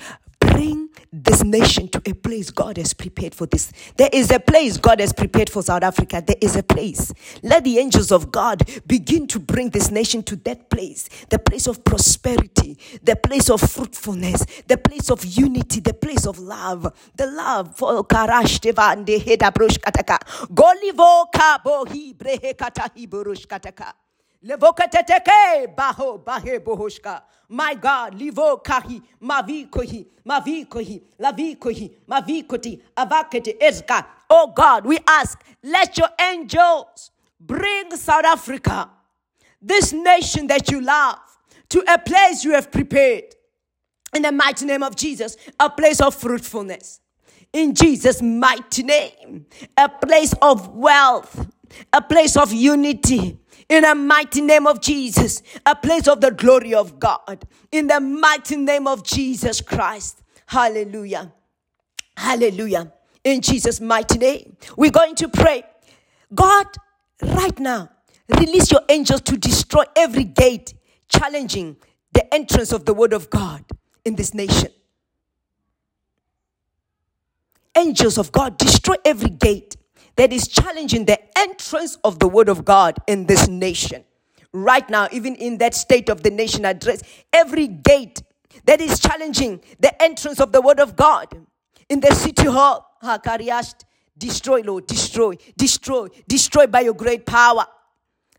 bring 0.56 0.88
this 1.12 1.44
nation 1.44 1.88
to 1.88 2.00
a 2.06 2.14
place 2.14 2.50
God 2.50 2.78
has 2.78 2.94
prepared 2.94 3.34
for 3.34 3.46
this. 3.46 3.72
There 3.96 4.08
is 4.12 4.30
a 4.30 4.40
place 4.40 4.78
God 4.78 5.00
has 5.00 5.12
prepared 5.12 5.50
for 5.50 5.62
South 5.62 5.82
Africa. 5.82 6.22
There 6.26 6.36
is 6.40 6.56
a 6.56 6.62
place. 6.62 7.12
Let 7.42 7.64
the 7.64 7.78
angels 7.78 8.10
of 8.10 8.32
God 8.32 8.62
begin 8.86 9.26
to 9.28 9.38
bring 9.38 9.70
this 9.70 9.90
nation 9.90 10.22
to 10.24 10.36
that 10.48 10.70
place 10.70 11.08
the 11.30 11.38
place 11.38 11.66
of 11.66 11.84
prosperity, 11.84 12.78
the 13.02 13.16
place 13.16 13.50
of 13.50 13.60
fruitfulness, 13.60 14.46
the 14.66 14.78
place 14.78 15.10
of 15.10 15.24
unity, 15.24 15.80
the 15.80 15.94
place 15.94 16.26
of 16.26 16.38
love, 16.38 16.92
the 17.16 17.26
love 17.26 17.76
for 17.76 18.04
Karash 18.04 18.58
Devande 18.60 19.18
Hedabrush 19.20 19.78
Kataka. 19.78 20.18
Golivo 20.48 21.26
Kabo 21.34 21.84
Hebrehe 21.86 22.56
Kata 22.56 22.90
Hiburush 22.96 23.46
Kataka. 23.46 23.92
Levokateteke 23.92 24.05
baho 24.46 26.22
bahe 26.22 26.58
bohoshka. 26.58 27.22
My 27.48 27.74
God, 27.74 28.18
livo 28.18 28.62
kahi, 28.62 29.00
mavi 29.22 29.68
kohi, 29.68 30.06
mavi 30.26 30.66
kohi, 30.66 31.00
lavi 31.20 31.56
kohi, 31.56 31.90
mavi 32.08 32.46
koti, 32.46 32.80
avakete 32.96 33.58
ezka. 33.60 34.04
Oh 34.28 34.52
God, 34.54 34.84
we 34.84 34.98
ask, 35.06 35.40
let 35.62 35.96
your 35.96 36.08
angels 36.20 37.12
bring 37.40 37.94
South 37.96 38.24
Africa, 38.24 38.90
this 39.62 39.92
nation 39.92 40.48
that 40.48 40.70
you 40.70 40.80
love, 40.80 41.18
to 41.68 41.84
a 41.88 41.98
place 41.98 42.44
you 42.44 42.52
have 42.52 42.72
prepared. 42.72 43.34
In 44.14 44.22
the 44.22 44.32
mighty 44.32 44.64
name 44.64 44.82
of 44.82 44.96
Jesus, 44.96 45.36
a 45.60 45.70
place 45.70 46.00
of 46.00 46.14
fruitfulness. 46.14 47.00
In 47.52 47.74
Jesus' 47.74 48.20
mighty 48.22 48.82
name, 48.82 49.46
a 49.76 49.88
place 49.88 50.34
of 50.42 50.74
wealth, 50.74 51.48
a 51.92 52.02
place 52.02 52.36
of 52.36 52.52
unity, 52.52 53.38
in 53.68 53.82
the 53.82 53.94
mighty 53.94 54.40
name 54.40 54.66
of 54.66 54.80
Jesus, 54.80 55.42
a 55.64 55.74
place 55.74 56.06
of 56.06 56.20
the 56.20 56.30
glory 56.30 56.74
of 56.74 57.00
God. 57.00 57.46
In 57.72 57.88
the 57.88 58.00
mighty 58.00 58.56
name 58.56 58.86
of 58.86 59.02
Jesus 59.04 59.60
Christ. 59.60 60.22
Hallelujah. 60.46 61.32
Hallelujah. 62.16 62.92
In 63.24 63.40
Jesus' 63.40 63.80
mighty 63.80 64.18
name, 64.18 64.56
we're 64.76 64.92
going 64.92 65.16
to 65.16 65.28
pray. 65.28 65.64
God, 66.32 66.66
right 67.20 67.58
now, 67.58 67.90
release 68.28 68.70
your 68.70 68.82
angels 68.88 69.20
to 69.22 69.36
destroy 69.36 69.84
every 69.96 70.24
gate 70.24 70.74
challenging 71.08 71.76
the 72.12 72.32
entrance 72.32 72.72
of 72.72 72.84
the 72.84 72.94
word 72.94 73.12
of 73.12 73.28
God 73.30 73.64
in 74.04 74.14
this 74.14 74.32
nation. 74.32 74.70
Angels 77.76 78.16
of 78.16 78.32
God, 78.32 78.56
destroy 78.56 78.94
every 79.04 79.28
gate 79.30 79.76
that 80.16 80.32
is 80.32 80.48
challenging 80.48 81.04
the 81.04 81.18
entrance 81.38 81.98
of 82.04 82.18
the 82.18 82.28
word 82.28 82.48
of 82.48 82.64
God 82.64 82.98
in 83.06 83.26
this 83.26 83.48
nation. 83.48 84.04
Right 84.52 84.88
now, 84.88 85.08
even 85.12 85.34
in 85.34 85.58
that 85.58 85.74
state 85.74 86.08
of 86.08 86.22
the 86.22 86.30
nation 86.30 86.64
address, 86.64 87.02
every 87.32 87.66
gate 87.66 88.22
that 88.64 88.80
is 88.80 88.98
challenging 88.98 89.60
the 89.78 90.02
entrance 90.02 90.40
of 90.40 90.52
the 90.52 90.60
word 90.62 90.80
of 90.80 90.96
God 90.96 91.28
in 91.88 92.00
the 92.00 92.14
city 92.14 92.44
hall, 92.46 92.98
destroy, 94.18 94.62
Lord, 94.62 94.86
destroy, 94.86 95.36
destroy, 95.56 96.08
destroy 96.26 96.66
by 96.66 96.80
your 96.80 96.94
great 96.94 97.26
power. 97.26 97.66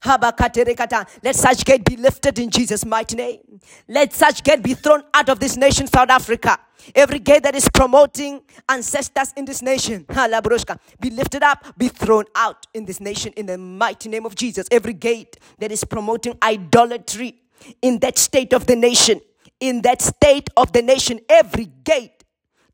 Let 0.04 1.36
such 1.36 1.66
gate 1.66 1.86
be 1.86 1.98
lifted 1.98 2.40
in 2.40 2.50
Jesus' 2.50 2.86
mighty 2.86 3.16
name. 3.16 3.60
Let 3.88 4.14
such 4.14 4.44
gate 4.44 4.64
be 4.64 4.74
thrown 4.74 5.04
out 5.14 5.30
of 5.30 5.40
this 5.40 5.56
nation, 5.58 5.88
South 5.88 6.10
Africa. 6.10 6.60
Every 6.96 7.20
gate 7.20 7.44
that 7.44 7.56
is 7.56 7.68
promoting 7.74 8.42
ancestors 8.70 9.34
in 9.36 9.46
this 9.46 9.62
nation, 9.62 10.06
be 11.00 11.10
lifted 11.10 11.44
up, 11.44 11.78
be 11.78 11.90
thrown 11.90 12.26
out 12.36 12.66
in 12.74 12.86
this 12.86 13.00
nation 13.00 13.34
in 13.36 13.46
the 13.46 13.58
mighty 13.58 14.10
name 14.10 14.26
of 14.26 14.36
Jesus. 14.36 14.68
Every 14.72 14.94
gate 14.94 15.38
that 15.60 15.72
is 15.72 15.84
promoting 15.84 16.38
idolatry 16.42 17.36
in 17.82 18.00
that 18.00 18.18
state 18.18 18.54
of 18.54 18.68
the 18.68 18.76
nation, 18.76 19.22
in 19.60 19.82
that 19.82 20.02
state 20.02 20.50
of 20.56 20.72
the 20.72 20.82
nation, 20.82 21.20
every 21.30 21.66
gate, 21.84 22.24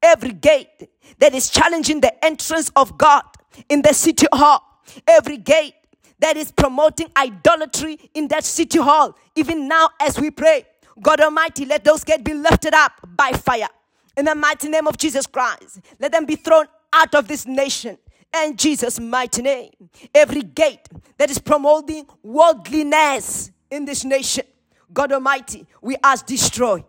every 0.02 0.34
gate 0.34 0.90
that 1.20 1.34
is 1.34 1.50
challenging 1.50 2.02
the 2.02 2.26
entrance 2.26 2.70
of 2.76 2.98
God 2.98 3.24
in 3.70 3.82
the 3.82 3.94
city 3.94 4.28
hall, 4.34 4.62
every 5.08 5.38
gate 5.38 5.76
that 6.20 6.38
is 6.38 6.52
promoting 6.52 7.08
idolatry 7.18 8.00
in 8.14 8.28
that 8.30 8.44
city 8.44 8.80
hall, 8.80 9.16
even 9.36 9.68
now 9.68 9.90
as 10.02 10.20
we 10.20 10.32
pray. 10.32 10.66
God 11.02 11.20
Almighty, 11.22 11.66
let 11.66 11.84
those 11.84 12.04
gates 12.04 12.24
be 12.24 12.34
lifted 12.34 12.74
up 12.74 12.94
by 13.06 13.32
fire. 13.32 13.68
In 14.16 14.26
the 14.26 14.36
mighty 14.36 14.70
name 14.70 14.88
of 14.88 14.98
Jesus 14.98 15.26
Christ, 15.26 15.80
let 16.00 16.12
them 16.12 16.26
be 16.26 16.36
thrown 16.36 16.66
out 16.94 17.16
of 17.16 17.28
this 17.28 17.46
nation. 17.46 17.98
In 18.36 18.56
Jesus' 18.58 19.00
mighty 19.00 19.42
name, 19.42 19.72
every 20.14 20.42
gate 20.42 20.88
that 21.18 21.30
is 21.30 21.40
promoting 21.40 22.06
worldliness 22.24 23.52
in 23.70 23.86
this 23.86 24.04
nation, 24.04 24.46
God 24.92 25.12
Almighty, 25.12 25.66
we 25.82 25.98
ask 26.04 26.26
destroy, 26.26 26.84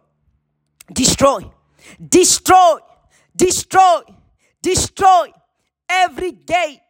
destroy, 0.92 1.40
destroy, 2.08 2.78
destroy, 3.36 4.00
destroy 4.62 5.28
every 5.88 6.32
gate 6.32 6.80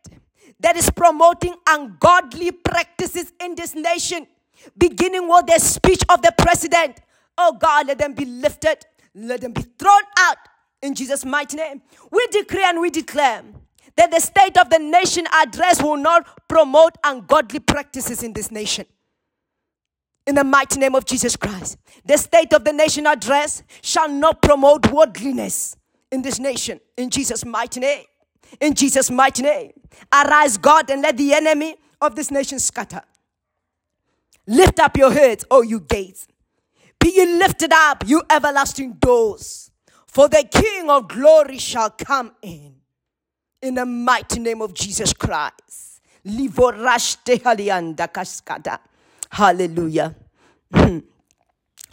that 0.61 0.77
is 0.77 0.89
promoting 0.91 1.55
ungodly 1.69 2.51
practices 2.53 3.33
in 3.41 3.55
this 3.55 3.75
nation, 3.75 4.27
beginning 4.79 5.29
with 5.29 5.47
the 5.47 5.59
speech 5.59 6.03
of 6.09 6.23
the 6.23 6.33
president. 6.39 7.01
Oh 7.37 7.57
God, 7.61 7.89
let 7.89 7.99
them 7.99 8.15
be 8.15 8.25
lifted. 8.25 8.85
Let 9.15 9.43
them 9.43 9.53
be 9.53 9.63
thrown 9.63 10.03
out 10.31 10.37
in 10.83 10.95
Jesus' 10.95 11.25
mighty 11.25 11.57
name. 11.57 11.83
We 12.11 12.27
decree 12.31 12.65
and 12.65 12.81
we 12.81 12.91
declare 12.91 13.43
that 13.97 14.11
the 14.11 14.21
state 14.21 14.59
of 14.59 14.71
the 14.71 14.79
nation 14.79 15.27
address 15.33 15.83
will 15.83 15.97
not 15.97 16.49
promote 16.49 16.97
ungodly 17.05 17.61
practices 17.61 18.23
in 18.23 18.33
this 18.33 18.51
nation. 18.51 18.87
In 20.27 20.35
the 20.35 20.45
mighty 20.45 20.81
name 20.81 20.95
of 20.95 21.05
Jesus 21.05 21.37
Christ, 21.37 21.77
the 22.05 22.17
state 22.17 22.53
of 22.55 22.65
the 22.65 22.73
nation 22.73 23.07
address 23.07 23.63
shall 23.83 24.09
not 24.09 24.41
promote 24.41 24.91
worldliness 24.91 25.77
in 26.11 26.23
this 26.23 26.39
nation. 26.39 26.81
In 26.97 27.11
Jesus' 27.11 27.45
mighty 27.45 27.81
name. 27.81 28.05
In 28.61 28.75
Jesus' 28.75 29.11
mighty 29.11 29.43
name. 29.43 29.73
Arise, 30.13 30.57
God, 30.57 30.89
and 30.91 31.03
let 31.03 31.17
the 31.17 31.35
enemy 31.35 31.77
of 32.01 32.15
this 32.15 32.31
nation 32.31 32.59
scatter. 32.59 33.03
Lift 34.47 34.79
up 34.79 34.97
your 34.97 35.13
heads, 35.13 35.45
O 35.51 35.63
you 35.63 35.81
gates. 35.81 36.27
Be 36.99 37.13
ye 37.15 37.27
lifted 37.39 37.73
up, 37.73 38.05
you 38.07 38.23
everlasting 38.31 38.95
doors, 38.95 39.64
for 40.15 40.29
the 40.29 40.45
King 40.51 40.89
of 40.89 41.09
glory 41.09 41.59
shall 41.59 41.91
come 41.91 42.33
in. 42.41 42.77
In 43.61 43.75
the 43.75 43.85
mighty 43.85 44.39
name 44.39 44.63
of 44.63 44.73
Jesus 44.73 45.13
Christ. 45.13 46.01
Hallelujah. 49.31 50.15
Hmm. 50.73 50.99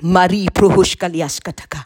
Marie 0.03 0.47
prohoshkaliaskataka. 0.47 1.85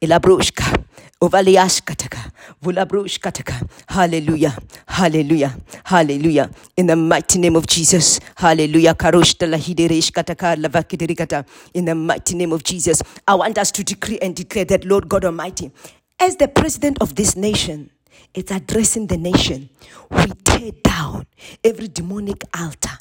Elabroshka. 0.00 0.84
Ovaliashkataka. 1.22 2.32
Vulabroshkataka. 2.64 3.68
Hallelujah. 3.88 4.58
Hallelujah. 4.88 5.56
Hallelujah. 5.84 6.50
In 6.76 6.88
the 6.88 6.96
mighty 6.96 7.40
name 7.40 7.56
of 7.56 7.68
Jesus. 7.68 8.20
Hallelujah. 8.36 8.94
Karoshtalahidерeshkataka. 8.94 11.46
In 11.74 11.86
the 11.86 11.96
mighty 11.96 12.36
name 12.36 12.52
of 12.52 12.64
Jesus. 12.64 13.02
I 13.28 13.36
want 13.36 13.58
us 13.58 13.72
to 13.72 13.84
decree 13.84 14.20
and 14.20 14.36
declare 14.36 14.66
that 14.66 14.86
Lord 14.86 15.08
God 15.08 15.26
Almighty, 15.26 15.72
as 16.20 16.36
the 16.36 16.48
president 16.48 16.98
of 17.02 17.16
this 17.16 17.36
nation, 17.36 17.90
it's 18.34 18.52
addressing 18.52 19.08
the 19.08 19.18
nation. 19.18 19.70
We 20.10 20.26
tear 20.44 20.72
down 20.84 21.26
every 21.64 21.88
demonic 21.88 22.44
altar 22.58 22.98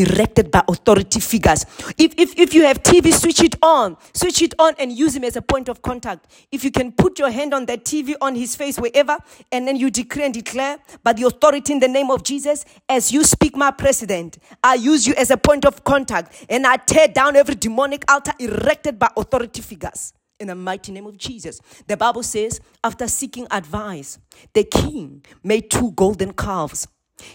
erected 0.00 0.50
by 0.50 0.62
authority 0.68 1.20
figures. 1.20 1.64
If, 1.98 2.14
if, 2.16 2.38
if 2.38 2.54
you 2.54 2.64
have 2.64 2.82
TV, 2.82 3.12
switch 3.12 3.42
it 3.42 3.56
on. 3.62 3.96
Switch 4.12 4.42
it 4.42 4.54
on 4.58 4.74
and 4.78 4.92
use 4.92 5.16
him 5.16 5.24
as 5.24 5.36
a 5.36 5.42
point 5.42 5.68
of 5.68 5.82
contact. 5.82 6.26
If 6.52 6.64
you 6.64 6.70
can 6.70 6.92
put 6.92 7.18
your 7.18 7.30
hand 7.30 7.54
on 7.54 7.66
that 7.66 7.84
TV, 7.84 8.14
on 8.20 8.34
his 8.34 8.56
face, 8.56 8.78
wherever, 8.78 9.18
and 9.52 9.66
then 9.66 9.76
you 9.76 9.90
declare 9.90 10.26
and 10.26 10.34
declare 10.34 10.78
by 11.02 11.12
the 11.12 11.24
authority 11.24 11.72
in 11.72 11.80
the 11.80 11.88
name 11.88 12.10
of 12.10 12.22
Jesus, 12.22 12.64
as 12.88 13.12
you 13.12 13.24
speak, 13.24 13.56
my 13.56 13.70
president, 13.70 14.38
I 14.62 14.74
use 14.74 15.06
you 15.06 15.14
as 15.14 15.30
a 15.30 15.36
point 15.36 15.64
of 15.64 15.84
contact 15.84 16.46
and 16.48 16.66
I 16.66 16.76
tear 16.76 17.08
down 17.08 17.36
every 17.36 17.54
demonic 17.54 18.10
altar 18.10 18.32
erected 18.38 18.98
by 18.98 19.10
authority 19.16 19.62
figures. 19.62 20.12
In 20.38 20.48
the 20.48 20.54
mighty 20.54 20.92
name 20.92 21.06
of 21.06 21.16
Jesus. 21.16 21.60
The 21.86 21.96
Bible 21.96 22.22
says, 22.22 22.60
after 22.84 23.08
seeking 23.08 23.46
advice, 23.50 24.18
the 24.52 24.64
king 24.64 25.24
made 25.42 25.70
two 25.70 25.92
golden 25.92 26.34
calves. 26.34 26.86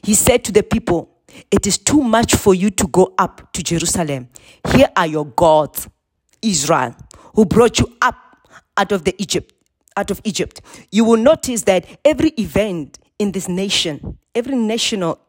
He 0.04 0.14
said 0.14 0.44
to 0.46 0.52
the 0.52 0.62
people, 0.62 1.10
it 1.50 1.68
is 1.68 1.78
too 1.78 2.02
much 2.02 2.36
for 2.36 2.54
you 2.54 2.70
to 2.72 2.88
go 2.88 3.14
up 3.18 3.52
to 3.54 3.64
Jerusalem. 3.64 4.30
Here 4.74 4.90
are 4.96 5.08
your 5.08 5.26
gods, 5.26 5.88
Israel, 6.42 6.96
who 7.36 7.46
brought 7.46 7.80
you 7.80 7.96
up 8.02 8.16
out 8.78 8.92
of 8.92 9.04
the 9.04 9.20
Egypt, 9.22 9.54
out 9.98 10.12
of 10.12 10.22
Egypt. 10.24 10.62
You 10.92 11.06
will 11.06 11.18
notice 11.18 11.64
that 11.64 11.86
every 12.04 12.30
event 12.32 13.00
in 13.20 13.32
this 13.32 13.48
nation, 13.48 14.18
every 14.34 14.56
national 14.56 15.20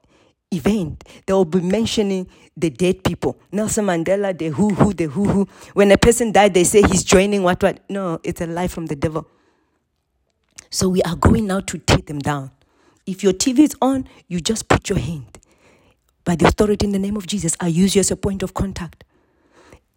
event, 0.50 1.04
they 1.26 1.32
will 1.32 1.44
be 1.44 1.60
mentioning 1.60 2.28
the 2.56 2.70
dead 2.70 3.02
people. 3.04 3.38
Nelson 3.50 3.86
Mandela, 3.86 4.36
the 4.36 4.48
who 4.48 4.74
who, 4.74 4.92
the 4.92 5.04
who 5.04 5.24
who. 5.24 5.48
When 5.74 5.90
a 5.90 5.98
person 5.98 6.32
died, 6.32 6.54
they 6.54 6.64
say 6.64 6.82
he's 6.82 7.04
joining 7.04 7.42
what 7.42 7.62
what. 7.62 7.80
No, 7.88 8.20
it's 8.22 8.40
a 8.40 8.46
lie 8.46 8.68
from 8.68 8.86
the 8.86 8.96
devil. 8.96 9.26
So 10.70 10.88
we 10.88 11.02
are 11.02 11.16
going 11.16 11.46
now 11.46 11.60
to 11.60 11.78
take 11.78 12.06
them 12.06 12.18
down. 12.18 12.50
If 13.06 13.22
your 13.22 13.32
TV 13.32 13.60
is 13.60 13.76
on, 13.82 14.08
you 14.28 14.40
just 14.40 14.68
put 14.68 14.88
your 14.88 14.98
hand 14.98 15.38
by 16.24 16.36
the 16.36 16.46
authority 16.46 16.86
in 16.86 16.92
the 16.92 16.98
name 16.98 17.16
of 17.16 17.26
Jesus, 17.26 17.56
I 17.60 17.68
use 17.68 17.94
you 17.94 18.00
as 18.00 18.10
a 18.10 18.16
point 18.16 18.42
of 18.42 18.54
contact. 18.54 19.04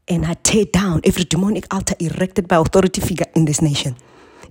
And 0.08 0.26
I 0.26 0.36
tear 0.36 0.66
down 0.66 1.02
every 1.04 1.24
demonic 1.24 1.74
altar 1.74 1.96
erected 2.00 2.48
by 2.48 2.58
authority 2.58 3.02
figure 3.02 3.26
in 3.36 3.46
this 3.46 3.62
nation 3.62 3.96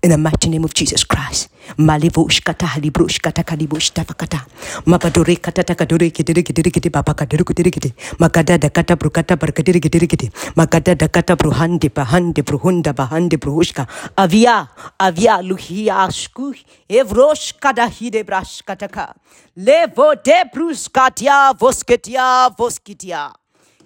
in 0.05 0.11
the 0.11 0.19
mighty 0.19 0.51
name 0.51 0.64
of 0.64 0.75
Jesus 0.75 1.03
Christ. 1.05 1.49
Malivush 1.79 2.45
kata 2.45 2.67
halibrush 2.67 3.19
kata 3.21 3.43
kalibush 3.43 3.90
tafakata. 3.93 4.45
Mabadore 4.87 5.37
kata 5.40 5.64
takadore 5.64 6.11
kidiri 6.12 6.43
kidiri 6.45 6.71
kidi 6.71 6.90
baba 6.90 7.14
kadiri 7.14 7.43
kidiri 7.45 7.71
kidi. 7.73 7.90
Magada 8.21 8.59
da 8.61 8.69
kata 8.69 8.97
brukata 8.97 9.37
barkadiri 9.37 9.81
kidiri 9.81 10.07
kidi. 10.07 10.31
Magada 10.57 10.95
da 10.95 11.09
kata 11.09 11.37
bruhande 11.37 11.88
bahande 11.88 12.43
bruhunda 12.45 12.93
bahande 12.93 13.38
bruhushka. 13.40 13.87
Avia 14.19 14.69
avia 15.01 15.40
luhia 15.43 16.05
shku 16.12 16.55
evrosh 16.88 17.55
kada 17.59 17.88
hide 17.88 18.23
brash 18.27 18.61
kataka. 18.62 19.14
Levo 19.57 20.14
de 20.23 20.45
bruskatia 20.53 21.55
vosketia 21.59 22.51
voskitia. 22.59 23.33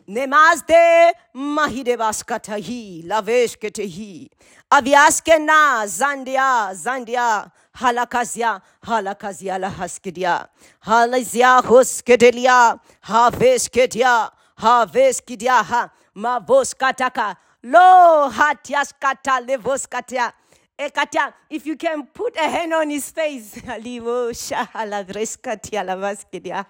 Nemazde 0.08 1.12
mahide 1.34 1.96
baskatahi 1.98 3.06
lavesh 3.06 3.56
ketehi. 3.58 4.30
Aviaskena, 4.72 5.84
Zandia, 5.86 6.72
Zandia, 6.72 7.50
Halakazia, 7.76 8.60
Halakazia 8.86 9.60
la 9.60 9.70
Haskidia, 9.70 10.48
Halazia 10.86 11.62
Huskedelia, 11.62 12.80
Haveskedia, 13.04 14.30
Haveskidia, 14.58 15.62
ha, 15.62 15.90
Mavoskataka, 16.16 17.36
Lo 17.64 18.30
Hatiaskata, 18.30 19.46
Levoskatia. 19.46 20.32
Ekatia, 20.78 21.32
if 21.50 21.66
you 21.66 21.76
can 21.76 22.06
put 22.06 22.36
a 22.36 22.48
hand 22.48 22.72
on 22.72 22.88
his 22.88 23.10
face, 23.10 23.56
Alivo 23.66 24.30
Shahala 24.30 25.04
Vreskatia 25.04 25.84
Lavaskedia, 25.84 26.64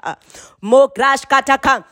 Mokrash 0.62 1.26
Kataka, 1.28 1.84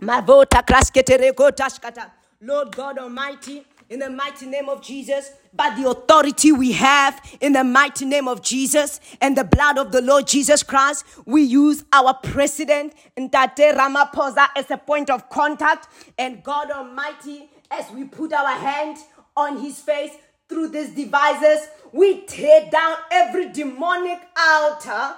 Mavota 0.00 0.64
Krasketereko. 0.64 2.10
Lord 2.40 2.74
God 2.74 2.98
Almighty, 2.98 3.64
in 3.90 4.00
the 4.00 4.10
mighty 4.10 4.46
name 4.46 4.68
of 4.68 4.82
Jesus, 4.82 5.32
by 5.52 5.74
the 5.74 5.88
authority 5.88 6.52
we 6.52 6.72
have 6.72 7.20
in 7.40 7.54
the 7.54 7.64
mighty 7.64 8.04
name 8.04 8.28
of 8.28 8.42
Jesus 8.42 9.00
and 9.20 9.36
the 9.36 9.44
blood 9.44 9.78
of 9.78 9.90
the 9.92 10.02
Lord 10.02 10.26
Jesus 10.26 10.62
Christ, 10.62 11.04
we 11.24 11.42
use 11.42 11.84
our 11.92 12.14
president, 12.14 12.92
Ntate 13.16 13.74
Ramaphosa, 13.74 14.48
as 14.54 14.70
a 14.70 14.76
point 14.76 15.10
of 15.10 15.28
contact. 15.30 15.88
And 16.18 16.42
God 16.44 16.70
Almighty, 16.70 17.50
as 17.70 17.90
we 17.90 18.04
put 18.04 18.32
our 18.32 18.56
hand 18.56 18.98
on 19.36 19.58
his 19.60 19.80
face 19.80 20.12
through 20.48 20.68
these 20.68 20.90
devices, 20.90 21.66
we 21.92 22.20
tear 22.26 22.68
down 22.70 22.96
every 23.10 23.50
demonic 23.50 24.20
altar 24.38 25.14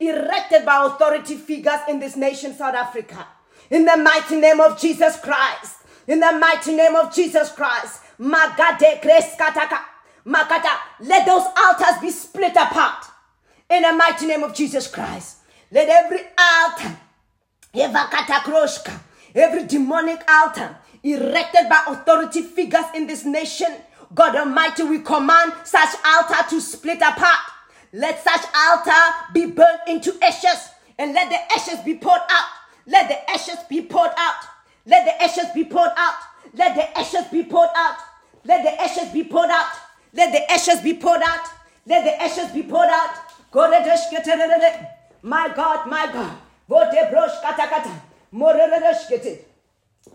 erected 0.00 0.64
by 0.64 0.86
authority 0.86 1.36
figures 1.36 1.80
in 1.88 2.00
this 2.00 2.16
nation, 2.16 2.54
South 2.54 2.74
Africa. 2.74 3.26
In 3.74 3.84
the 3.86 3.96
mighty 3.96 4.36
name 4.36 4.60
of 4.60 4.80
Jesus 4.80 5.18
Christ. 5.18 5.78
In 6.06 6.20
the 6.20 6.30
mighty 6.30 6.76
name 6.76 6.94
of 6.94 7.12
Jesus 7.12 7.50
Christ. 7.50 8.02
Magade 8.20 9.02
kreskataka. 9.02 9.80
Makata. 10.24 10.78
Let 11.00 11.26
those 11.26 11.42
altars 11.58 12.00
be 12.00 12.12
split 12.12 12.52
apart. 12.52 13.04
In 13.68 13.82
the 13.82 13.92
mighty 13.92 14.26
name 14.26 14.44
of 14.44 14.54
Jesus 14.54 14.86
Christ. 14.86 15.38
Let 15.72 15.88
every 15.88 16.20
altar, 16.38 16.96
every 19.34 19.66
demonic 19.66 20.22
altar 20.30 20.76
erected 21.02 21.68
by 21.68 21.82
authority 21.88 22.42
figures 22.42 22.84
in 22.94 23.08
this 23.08 23.24
nation, 23.24 23.74
God 24.14 24.36
Almighty, 24.36 24.84
we 24.84 25.00
command 25.00 25.52
such 25.64 25.96
altar 26.06 26.48
to 26.50 26.60
split 26.60 26.98
apart. 26.98 27.40
Let 27.92 28.22
such 28.22 28.44
altar 28.56 29.32
be 29.32 29.46
burned 29.46 29.80
into 29.88 30.16
ashes 30.22 30.68
and 30.96 31.12
let 31.12 31.28
the 31.28 31.58
ashes 31.58 31.80
be 31.84 31.96
poured 31.96 32.22
out. 32.30 32.63
Let 32.86 33.08
the 33.08 33.30
ashes 33.30 33.58
be 33.68 33.82
poured 33.82 34.12
out. 34.16 34.44
Let 34.86 35.04
the 35.04 35.22
ashes 35.22 35.50
be 35.54 35.64
poured 35.64 35.92
out. 35.96 36.14
Let 36.54 36.74
the 36.74 36.98
ashes 36.98 37.26
be 37.32 37.42
poured 37.44 37.70
out. 37.74 37.96
Let 38.44 38.62
the 38.62 38.80
ashes 38.80 39.10
be 39.10 39.24
poured 39.24 39.50
out. 39.50 39.70
Let 40.14 40.32
the 40.32 40.52
ashes 40.52 40.80
be 40.80 40.94
poured 40.94 41.22
out. 41.22 41.46
Let 41.86 42.04
the 42.04 42.22
ashes 42.22 42.50
be 42.52 42.62
poured 42.62 42.88
out. 42.88 43.10
My 45.22 45.48
God, 45.54 45.86
my 45.88 46.10
God. 46.12 46.36
Vote 46.68 47.10
brosh 47.10 47.40
kata 47.42 47.68
kata. 47.68 47.90
Morereshkete. 48.32 49.38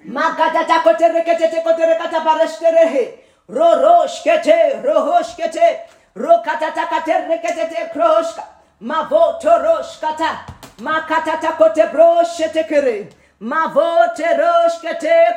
Magata 0.05 0.65
takote 0.65 1.07
rekete 1.09 1.49
tekote 1.49 1.85
rekata 1.85 2.19
bareshtere. 2.25 3.17
Ro 3.47 3.69
roshkete, 3.83 4.83
rohoshkete. 4.83 5.79
Ro 6.15 6.41
kata 6.43 6.71
takate 6.71 7.27
rekete 7.27 7.69
te 7.69 7.89
kroshka. 7.93 8.43
Mavoto 8.81 9.57
roshkata. 9.63 10.58
Makata 10.79 11.39
takote 11.39 11.91
broshete 11.91 12.67
kere. 12.67 13.07
Mavote 13.41 14.23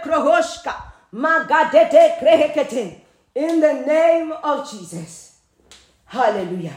krohoshka. 0.02 0.74
Magadete 1.14 2.18
krehekete. 2.18 3.00
In 3.34 3.60
the 3.60 3.72
name 3.72 4.32
of 4.32 4.70
Jesus. 4.70 5.38
Hallelujah. 6.06 6.74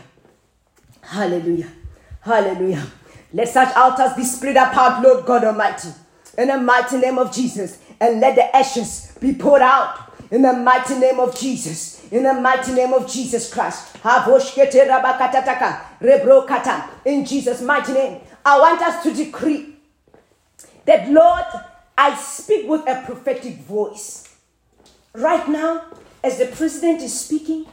Hallelujah. 1.01 1.69
Hallelujah. 2.21 2.85
Let 3.33 3.49
such 3.49 3.75
altars 3.75 4.13
be 4.13 4.23
spread 4.23 4.55
apart, 4.55 5.03
Lord 5.03 5.25
God 5.25 5.43
Almighty. 5.43 5.89
In 6.37 6.47
the 6.47 6.57
mighty 6.57 6.97
name 6.97 7.17
of 7.17 7.33
Jesus. 7.33 7.79
And 7.99 8.19
let 8.19 8.35
the 8.35 8.55
ashes 8.55 9.17
be 9.19 9.33
poured 9.33 9.61
out. 9.61 10.13
In 10.31 10.41
the 10.41 10.53
mighty 10.53 10.97
name 10.97 11.19
of 11.19 11.37
Jesus. 11.37 12.07
In 12.11 12.23
the 12.23 12.33
mighty 12.33 12.73
name 12.73 12.93
of 12.93 13.11
Jesus 13.11 13.53
Christ. 13.53 13.97
In 17.05 17.25
Jesus' 17.25 17.61
mighty 17.61 17.93
name. 17.93 18.21
I 18.45 18.59
want 18.59 18.79
us 18.81 19.01
to 19.03 19.11
decree 19.11 19.75
that, 20.85 21.09
Lord, 21.09 21.45
I 21.97 22.15
speak 22.15 22.69
with 22.69 22.81
a 22.87 23.03
prophetic 23.03 23.57
voice. 23.57 24.35
Right 25.13 25.47
now, 25.49 25.85
as 26.23 26.37
the 26.37 26.45
president 26.45 27.01
is 27.01 27.19
speaking, 27.19 27.65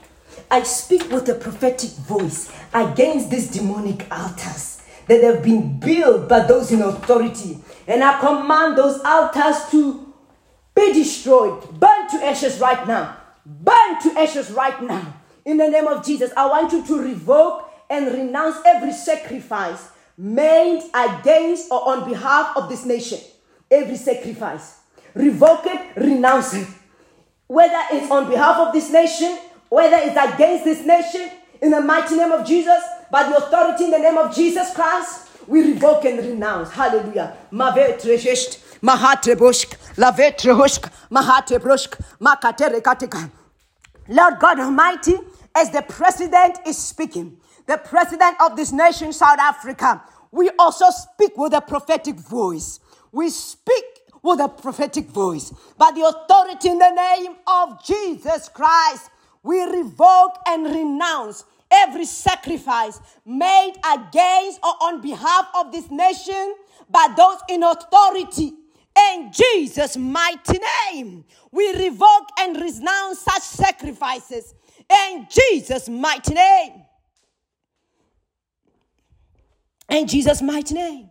I 0.50 0.62
speak 0.62 1.10
with 1.10 1.28
a 1.28 1.34
prophetic 1.34 1.90
voice 1.90 2.50
against 2.72 3.30
these 3.30 3.50
demonic 3.50 4.06
altars 4.10 4.82
that 5.08 5.22
have 5.22 5.42
been 5.42 5.78
built 5.78 6.28
by 6.28 6.40
those 6.40 6.72
in 6.72 6.80
authority. 6.80 7.58
And 7.86 8.02
I 8.02 8.18
command 8.18 8.78
those 8.78 9.00
altars 9.04 9.68
to 9.72 10.14
be 10.74 10.92
destroyed, 10.94 11.78
burn 11.78 12.08
to 12.10 12.24
ashes 12.24 12.60
right 12.60 12.86
now. 12.86 13.18
Burn 13.44 14.00
to 14.02 14.18
ashes 14.18 14.50
right 14.52 14.80
now. 14.82 15.16
In 15.44 15.58
the 15.58 15.68
name 15.68 15.86
of 15.86 16.06
Jesus, 16.06 16.30
I 16.34 16.46
want 16.46 16.72
you 16.72 16.86
to 16.86 17.02
revoke 17.02 17.68
and 17.90 18.06
renounce 18.06 18.56
every 18.64 18.92
sacrifice 18.92 19.88
made 20.16 20.82
against 20.94 21.70
or 21.70 21.88
on 21.88 22.08
behalf 22.08 22.56
of 22.56 22.68
this 22.68 22.84
nation. 22.84 23.18
Every 23.70 23.96
sacrifice. 23.96 24.80
Revoke 25.14 25.66
it, 25.66 25.96
renounce 25.96 26.54
it. 26.54 26.68
Whether 27.46 27.80
it's 27.92 28.10
on 28.10 28.28
behalf 28.28 28.56
of 28.58 28.72
this 28.72 28.90
nation, 28.90 29.38
whether 29.68 29.96
it's 29.96 30.34
against 30.34 30.64
this 30.64 30.84
nation, 30.86 31.30
in 31.60 31.70
the 31.70 31.80
mighty 31.80 32.16
name 32.16 32.32
of 32.32 32.46
Jesus, 32.46 32.82
by 33.10 33.22
the 33.28 33.36
authority 33.36 33.84
in 33.84 33.90
the 33.90 33.98
name 33.98 34.18
of 34.18 34.34
Jesus 34.34 34.74
Christ, 34.74 35.28
we 35.46 35.62
revoke 35.72 36.04
and 36.04 36.18
renounce. 36.18 36.70
Hallelujah. 36.70 37.36
Lord 44.08 44.38
God 44.40 44.58
Almighty, 44.58 45.18
as 45.54 45.70
the 45.70 45.82
president 45.82 46.58
is 46.66 46.76
speaking, 46.76 47.36
the 47.66 47.78
president 47.78 48.36
of 48.40 48.56
this 48.56 48.72
nation, 48.72 49.12
South 49.12 49.38
Africa, 49.38 50.02
we 50.30 50.50
also 50.58 50.86
speak 50.90 51.36
with 51.36 51.52
a 51.52 51.60
prophetic 51.60 52.16
voice. 52.16 52.80
We 53.12 53.30
speak 53.30 53.84
with 54.22 54.40
a 54.40 54.48
prophetic 54.48 55.06
voice. 55.06 55.52
By 55.76 55.92
the 55.94 56.02
authority 56.02 56.70
in 56.70 56.78
the 56.78 56.90
name 56.90 57.36
of 57.46 57.84
Jesus 57.84 58.48
Christ, 58.48 59.10
we 59.42 59.62
revoke 59.64 60.38
and 60.46 60.66
renounce 60.66 61.44
every 61.70 62.04
sacrifice 62.04 63.00
made 63.24 63.74
against 63.92 64.60
or 64.62 64.74
on 64.82 65.00
behalf 65.00 65.48
of 65.54 65.72
this 65.72 65.90
nation 65.90 66.54
by 66.88 67.12
those 67.16 67.38
in 67.48 67.62
authority. 67.62 68.52
In 69.10 69.32
Jesus' 69.32 69.96
mighty 69.96 70.58
name, 70.92 71.24
we 71.50 71.72
revoke 71.72 72.28
and 72.38 72.56
renounce 72.56 73.20
such 73.20 73.42
sacrifices. 73.42 74.54
In 74.90 75.26
Jesus' 75.30 75.88
mighty 75.88 76.34
name. 76.34 76.84
In 79.88 80.06
Jesus' 80.06 80.42
mighty 80.42 80.74
name. 80.74 81.08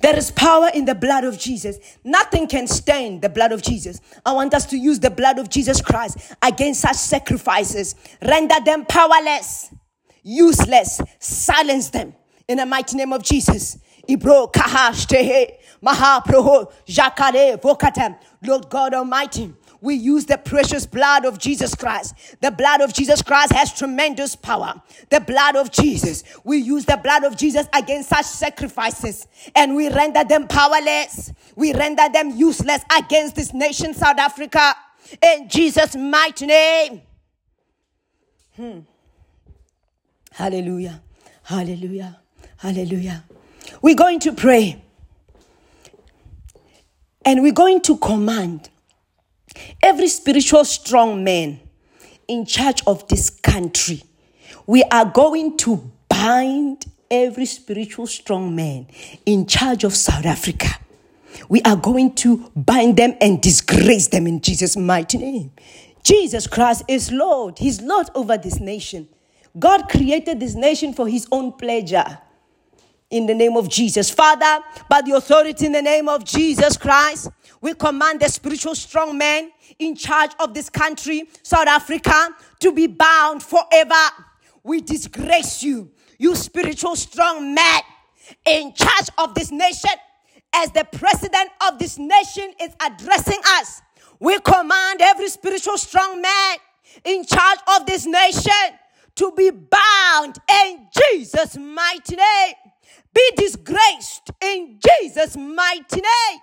There 0.00 0.16
is 0.16 0.30
power 0.30 0.70
in 0.74 0.84
the 0.84 0.94
blood 0.94 1.24
of 1.24 1.38
Jesus. 1.38 1.78
Nothing 2.04 2.46
can 2.46 2.66
stain 2.66 3.20
the 3.20 3.28
blood 3.28 3.52
of 3.52 3.62
Jesus. 3.62 4.00
I 4.24 4.32
want 4.32 4.54
us 4.54 4.66
to 4.66 4.76
use 4.76 5.00
the 5.00 5.10
blood 5.10 5.38
of 5.38 5.48
Jesus 5.48 5.80
Christ 5.80 6.34
against 6.42 6.82
such 6.82 6.96
sacrifices. 6.96 7.94
Render 8.22 8.56
them 8.64 8.84
powerless, 8.84 9.72
useless, 10.22 11.00
silence 11.18 11.88
them 11.90 12.14
in 12.46 12.58
the 12.58 12.66
mighty 12.66 12.96
name 12.96 13.12
of 13.12 13.22
Jesus. 13.22 13.78
Ibro 14.08 14.52
kahashtehe 14.52 15.52
mahaproho 15.82 16.72
jakare 16.86 17.60
vokatem. 17.60 18.18
Lord 18.42 18.68
God 18.70 18.94
Almighty, 18.94 19.52
we 19.80 19.94
use 19.94 20.26
the 20.26 20.38
precious 20.38 20.86
blood 20.86 21.24
of 21.24 21.38
Jesus 21.38 21.74
Christ. 21.74 22.14
The 22.40 22.50
blood 22.50 22.80
of 22.80 22.92
Jesus 22.92 23.22
Christ 23.22 23.52
has 23.52 23.72
tremendous 23.72 24.34
power. 24.34 24.74
The 25.10 25.20
blood 25.20 25.56
of 25.56 25.70
Jesus. 25.70 26.24
We 26.44 26.58
use 26.58 26.84
the 26.84 26.96
blood 26.96 27.24
of 27.24 27.36
Jesus 27.36 27.66
against 27.72 28.08
such 28.08 28.24
sacrifices 28.26 29.26
and 29.54 29.76
we 29.76 29.88
render 29.88 30.24
them 30.24 30.48
powerless. 30.48 31.32
We 31.54 31.72
render 31.74 32.08
them 32.12 32.30
useless 32.30 32.82
against 32.96 33.36
this 33.36 33.54
nation, 33.54 33.94
South 33.94 34.18
Africa. 34.18 34.74
In 35.22 35.48
Jesus' 35.48 35.94
mighty 35.94 36.46
name. 36.46 37.02
Hmm. 38.56 38.80
Hallelujah. 40.32 41.00
Hallelujah. 41.44 42.18
Hallelujah. 42.56 43.24
We're 43.80 43.94
going 43.94 44.18
to 44.20 44.32
pray. 44.32 44.82
And 47.24 47.42
we're 47.42 47.52
going 47.52 47.80
to 47.82 47.96
command 47.98 48.70
Every 49.82 50.08
spiritual 50.08 50.64
strong 50.64 51.24
man 51.24 51.60
in 52.26 52.44
charge 52.44 52.82
of 52.86 53.06
this 53.08 53.30
country, 53.30 54.02
we 54.66 54.82
are 54.84 55.06
going 55.06 55.56
to 55.58 55.90
bind 56.08 56.84
every 57.10 57.46
spiritual 57.46 58.06
strong 58.06 58.54
man 58.54 58.86
in 59.24 59.46
charge 59.46 59.84
of 59.84 59.94
South 59.94 60.26
Africa. 60.26 60.68
We 61.48 61.62
are 61.62 61.76
going 61.76 62.14
to 62.16 62.50
bind 62.54 62.96
them 62.96 63.16
and 63.20 63.40
disgrace 63.40 64.08
them 64.08 64.26
in 64.26 64.40
Jesus' 64.40 64.76
mighty 64.76 65.18
name. 65.18 65.52
Jesus 66.02 66.46
Christ 66.46 66.84
is 66.88 67.12
Lord. 67.12 67.58
He's 67.58 67.80
Lord 67.80 68.08
over 68.14 68.36
this 68.36 68.60
nation. 68.60 69.08
God 69.58 69.88
created 69.88 70.40
this 70.40 70.54
nation 70.54 70.92
for 70.92 71.08
his 71.08 71.26
own 71.30 71.52
pleasure. 71.52 72.18
In 73.10 73.26
the 73.26 73.34
name 73.34 73.56
of 73.56 73.68
Jesus. 73.68 74.10
Father, 74.10 74.62
by 74.88 75.00
the 75.00 75.12
authority 75.12 75.64
in 75.66 75.72
the 75.72 75.82
name 75.82 76.08
of 76.08 76.24
Jesus 76.24 76.76
Christ, 76.76 77.30
we 77.60 77.74
command 77.74 78.20
the 78.20 78.28
spiritual 78.28 78.74
strong 78.74 79.18
man 79.18 79.50
in 79.78 79.94
charge 79.96 80.30
of 80.40 80.54
this 80.54 80.70
country, 80.70 81.28
South 81.42 81.66
Africa, 81.66 82.30
to 82.60 82.72
be 82.72 82.86
bound 82.86 83.42
forever. 83.42 83.94
We 84.62 84.80
disgrace 84.80 85.62
you, 85.62 85.90
you 86.18 86.34
spiritual 86.36 86.96
strong 86.96 87.54
man 87.54 87.82
in 88.44 88.72
charge 88.74 89.08
of 89.18 89.34
this 89.34 89.50
nation. 89.50 89.90
As 90.54 90.70
the 90.72 90.86
president 90.92 91.50
of 91.68 91.78
this 91.78 91.98
nation 91.98 92.52
is 92.60 92.74
addressing 92.84 93.40
us, 93.58 93.82
we 94.20 94.38
command 94.40 95.00
every 95.00 95.28
spiritual 95.28 95.78
strong 95.78 96.20
man 96.22 96.56
in 97.04 97.24
charge 97.24 97.58
of 97.76 97.86
this 97.86 98.06
nation 98.06 98.52
to 99.16 99.32
be 99.36 99.50
bound 99.50 100.38
in 100.64 100.86
Jesus' 100.96 101.56
mighty 101.56 102.16
name. 102.16 102.54
Be 103.14 103.30
disgraced 103.36 104.30
in 104.40 104.78
Jesus' 104.80 105.36
mighty 105.36 106.00
name. 106.00 106.40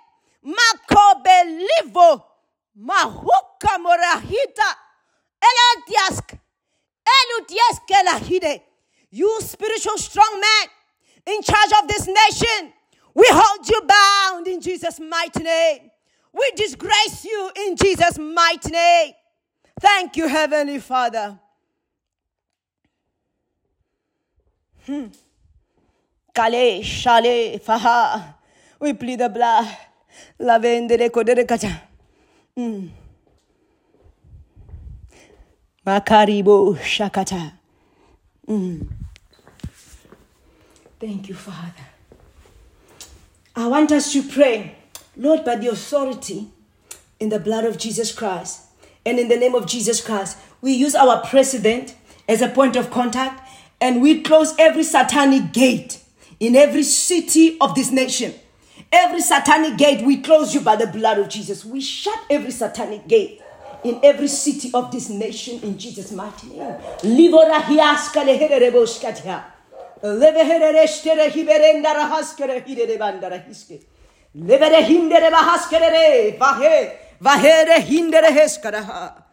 Mahuka 3.06 3.78
morahita 3.78 4.76
elatiask 5.48 6.32
elutiesk 7.16 8.60
You 9.10 9.40
spiritual 9.40 9.98
strong 9.98 10.40
man 10.40 10.68
in 11.34 11.42
charge 11.42 11.72
of 11.82 11.88
this 11.88 12.06
nation, 12.06 12.72
we 13.14 13.26
hold 13.30 13.68
you 13.68 13.82
bound 13.88 14.46
in 14.46 14.60
Jesus' 14.60 15.00
mighty 15.00 15.42
name. 15.42 15.90
We 16.32 16.50
disgrace 16.56 17.24
you 17.24 17.50
in 17.56 17.76
Jesus' 17.76 18.18
mighty 18.18 18.70
name. 18.70 19.12
Thank 19.80 20.16
you, 20.16 20.28
Heavenly 20.28 20.80
Father. 20.80 21.38
Hmm. 24.84 25.06
Kale, 26.34 26.82
shale, 26.82 27.58
faha. 27.58 28.34
We 28.80 28.92
plead 28.92 29.20
the 29.20 29.28
blood. 29.28 29.66
Lavendere 30.40 31.10
kodere 31.10 31.46
kacha. 31.46 31.85
Mm. 32.58 32.88
Makaribo 35.86 36.74
shakata. 36.78 37.52
Mm. 38.48 38.88
Thank 40.98 41.28
you, 41.28 41.34
Father. 41.34 41.86
I 43.54 43.66
want 43.66 43.92
us 43.92 44.10
to 44.14 44.22
pray, 44.22 44.74
Lord, 45.18 45.44
by 45.44 45.56
the 45.56 45.68
authority 45.68 46.48
in 47.20 47.28
the 47.28 47.38
blood 47.38 47.64
of 47.64 47.76
Jesus 47.76 48.10
Christ 48.10 48.62
and 49.04 49.18
in 49.18 49.28
the 49.28 49.36
name 49.36 49.54
of 49.54 49.66
Jesus 49.66 50.00
Christ, 50.04 50.38
we 50.62 50.72
use 50.72 50.94
our 50.94 51.24
president 51.26 51.94
as 52.26 52.40
a 52.40 52.48
point 52.48 52.76
of 52.76 52.90
contact 52.90 53.46
and 53.82 54.00
we 54.00 54.22
close 54.22 54.54
every 54.58 54.82
satanic 54.82 55.52
gate 55.52 56.02
in 56.40 56.56
every 56.56 56.82
city 56.82 57.58
of 57.60 57.74
this 57.74 57.90
nation. 57.90 58.32
Every 58.98 59.20
satanic 59.20 59.76
gate, 59.76 60.06
we 60.06 60.22
close 60.22 60.54
you 60.54 60.62
by 60.62 60.74
the 60.76 60.86
blood 60.86 61.18
of 61.18 61.28
Jesus. 61.28 61.66
We 61.66 61.82
shut 61.82 62.18
every 62.30 62.50
satanic 62.50 63.06
gate 63.06 63.42
in 63.84 64.00
every 64.02 64.26
city 64.26 64.70
of 64.72 64.90
this 64.90 65.10
nation 65.10 65.60
in 65.62 65.76
Jesus' 65.76 66.12
mighty 66.12 66.46
name. 66.46 66.76
Levere 74.34 74.82
hindere 74.82 75.30
bahaskere 75.30 76.38
vahe. 76.38 76.92
Vahere 77.20 77.80
hindere 77.80 78.30
heskara. 78.30 79.25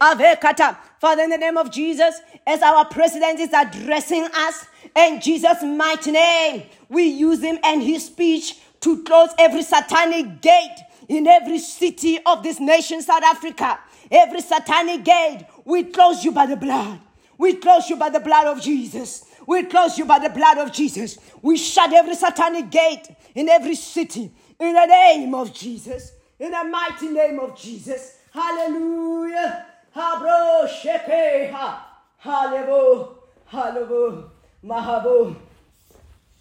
Avekata. 0.00 0.76
Father, 1.00 1.22
in 1.22 1.30
the 1.30 1.38
name 1.38 1.56
of 1.56 1.70
Jesus, 1.70 2.20
as 2.46 2.62
our 2.62 2.84
president 2.84 3.40
is 3.40 3.52
addressing 3.52 4.24
us, 4.24 4.66
in 4.94 5.20
Jesus' 5.20 5.62
mighty 5.62 6.12
name, 6.12 6.64
we 6.88 7.04
use 7.04 7.42
him 7.42 7.58
and 7.64 7.82
his 7.82 8.06
speech 8.06 8.58
to 8.80 9.02
close 9.04 9.30
every 9.38 9.62
satanic 9.62 10.42
gate 10.42 10.76
in 11.08 11.26
every 11.26 11.58
city 11.58 12.18
of 12.26 12.42
this 12.42 12.60
nation, 12.60 13.00
South 13.02 13.22
Africa, 13.22 13.78
every 14.10 14.40
satanic 14.40 15.04
gate, 15.04 15.46
we 15.64 15.84
close 15.84 16.24
you 16.24 16.32
by 16.32 16.46
the 16.46 16.56
blood. 16.56 17.00
We 17.38 17.54
close 17.54 17.88
you 17.90 17.96
by 17.96 18.10
the 18.10 18.20
blood 18.20 18.46
of 18.46 18.62
Jesus. 18.62 19.24
We 19.46 19.64
close 19.64 19.98
you 19.98 20.04
by 20.04 20.18
the 20.20 20.30
blood 20.30 20.58
of 20.58 20.72
Jesus. 20.72 21.18
We 21.40 21.56
shut 21.56 21.92
every 21.92 22.14
satanic 22.14 22.70
gate 22.70 23.08
in 23.34 23.48
every 23.48 23.74
city 23.74 24.30
in 24.60 24.74
the 24.74 24.86
name 24.86 25.34
of 25.34 25.52
Jesus. 25.52 26.12
In 26.42 26.50
the 26.50 26.64
mighty 26.64 27.08
name 27.10 27.38
of 27.38 27.56
Jesus. 27.56 28.16
Hallelujah. 28.34 29.64
Habro 29.94 30.66
shekeha. 30.66 31.78
Hallelujah. 32.18 33.06
Hallelujah. 33.46 34.24
Mahabu. 34.64 35.36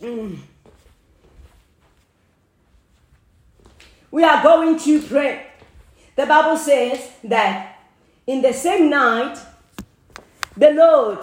Mm. 0.02 0.40
We 4.10 4.24
are 4.24 4.42
going 4.42 4.80
to 4.80 5.02
pray. 5.04 5.46
The 6.16 6.26
Bible 6.26 6.58
says 6.58 7.08
that 7.26 7.78
in 8.26 8.42
the 8.42 8.54
same 8.54 8.90
night, 8.90 9.38
the 10.58 10.72
Lord, 10.72 11.20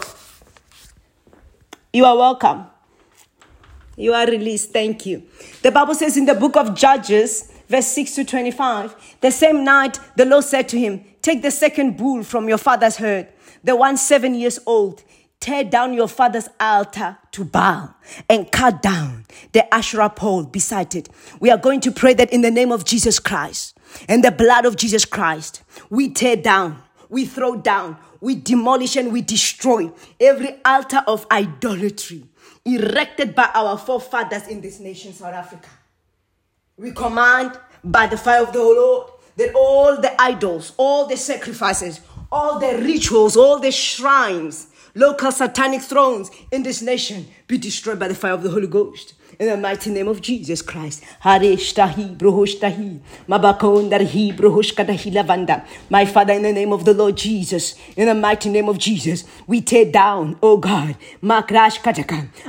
you 1.92 2.04
are 2.04 2.16
welcome. 2.16 2.66
You 3.96 4.12
are 4.12 4.26
released. 4.26 4.72
Thank 4.72 5.04
you. 5.04 5.24
The 5.62 5.72
Bible 5.72 5.96
says 5.96 6.16
in 6.16 6.26
the 6.26 6.36
book 6.36 6.56
of 6.56 6.76
Judges, 6.76 7.57
verse 7.68 7.86
6 7.88 8.14
to 8.16 8.24
25, 8.24 9.18
the 9.20 9.30
same 9.30 9.64
night 9.64 10.00
the 10.16 10.24
Lord 10.24 10.44
said 10.44 10.68
to 10.70 10.78
him, 10.78 11.04
Take 11.22 11.42
the 11.42 11.50
second 11.50 11.96
bull 11.96 12.22
from 12.22 12.48
your 12.48 12.58
father's 12.58 12.96
herd, 12.96 13.28
the 13.62 13.76
one 13.76 13.96
seven 13.96 14.34
years 14.34 14.58
old. 14.66 15.02
Tear 15.40 15.62
down 15.62 15.94
your 15.94 16.08
father's 16.08 16.48
altar 16.58 17.16
to 17.30 17.44
Baal 17.44 17.94
and 18.28 18.50
cut 18.50 18.82
down 18.82 19.24
the 19.52 19.72
Asherah 19.72 20.10
pole 20.10 20.42
beside 20.42 20.96
it. 20.96 21.08
We 21.38 21.50
are 21.50 21.56
going 21.56 21.80
to 21.82 21.92
pray 21.92 22.14
that 22.14 22.32
in 22.32 22.40
the 22.40 22.50
name 22.50 22.72
of 22.72 22.84
Jesus 22.84 23.20
Christ 23.20 23.78
and 24.08 24.24
the 24.24 24.32
blood 24.32 24.64
of 24.64 24.74
Jesus 24.74 25.04
Christ, 25.04 25.62
we 25.90 26.08
tear 26.08 26.34
down, 26.34 26.82
we 27.08 27.24
throw 27.24 27.54
down, 27.54 27.98
we 28.20 28.34
demolish 28.34 28.96
and 28.96 29.12
we 29.12 29.22
destroy 29.22 29.92
every 30.18 30.56
altar 30.64 31.04
of 31.06 31.24
idolatry 31.30 32.24
erected 32.64 33.34
by 33.34 33.48
our 33.54 33.78
forefathers 33.78 34.48
in 34.48 34.60
this 34.60 34.80
nation, 34.80 35.12
South 35.12 35.34
Africa. 35.34 35.68
We 36.78 36.92
command 36.92 37.58
by 37.82 38.06
the 38.06 38.16
fire 38.16 38.40
of 38.42 38.52
the 38.52 38.60
Lord 38.60 39.10
that 39.36 39.52
all 39.52 40.00
the 40.00 40.14
idols, 40.20 40.74
all 40.76 41.06
the 41.06 41.16
sacrifices, 41.16 42.00
all 42.30 42.60
the 42.60 42.78
rituals, 42.78 43.36
all 43.36 43.58
the 43.58 43.72
shrines, 43.72 44.68
local 44.94 45.32
satanic 45.32 45.82
thrones 45.82 46.30
in 46.52 46.62
this 46.62 46.80
nation 46.80 47.26
be 47.48 47.58
destroyed 47.58 47.98
by 47.98 48.06
the 48.06 48.14
fire 48.14 48.32
of 48.32 48.44
the 48.44 48.50
Holy 48.50 48.68
Ghost. 48.68 49.14
In 49.40 49.48
the 49.48 49.56
mighty 49.56 49.90
name 49.90 50.06
of 50.08 50.20
Jesus 50.20 50.62
Christ. 50.62 51.04
My 51.24 51.38
Father, 56.06 56.32
in 56.32 56.42
the 56.42 56.52
name 56.52 56.72
of 56.72 56.84
the 56.84 56.94
Lord 56.94 57.16
Jesus, 57.16 57.74
in 57.96 58.06
the 58.06 58.14
mighty 58.14 58.50
name 58.50 58.68
of 58.68 58.78
Jesus, 58.78 59.24
we 59.46 59.60
tear 59.60 59.84
down, 59.84 60.38
oh 60.42 60.56
God, 60.56 60.96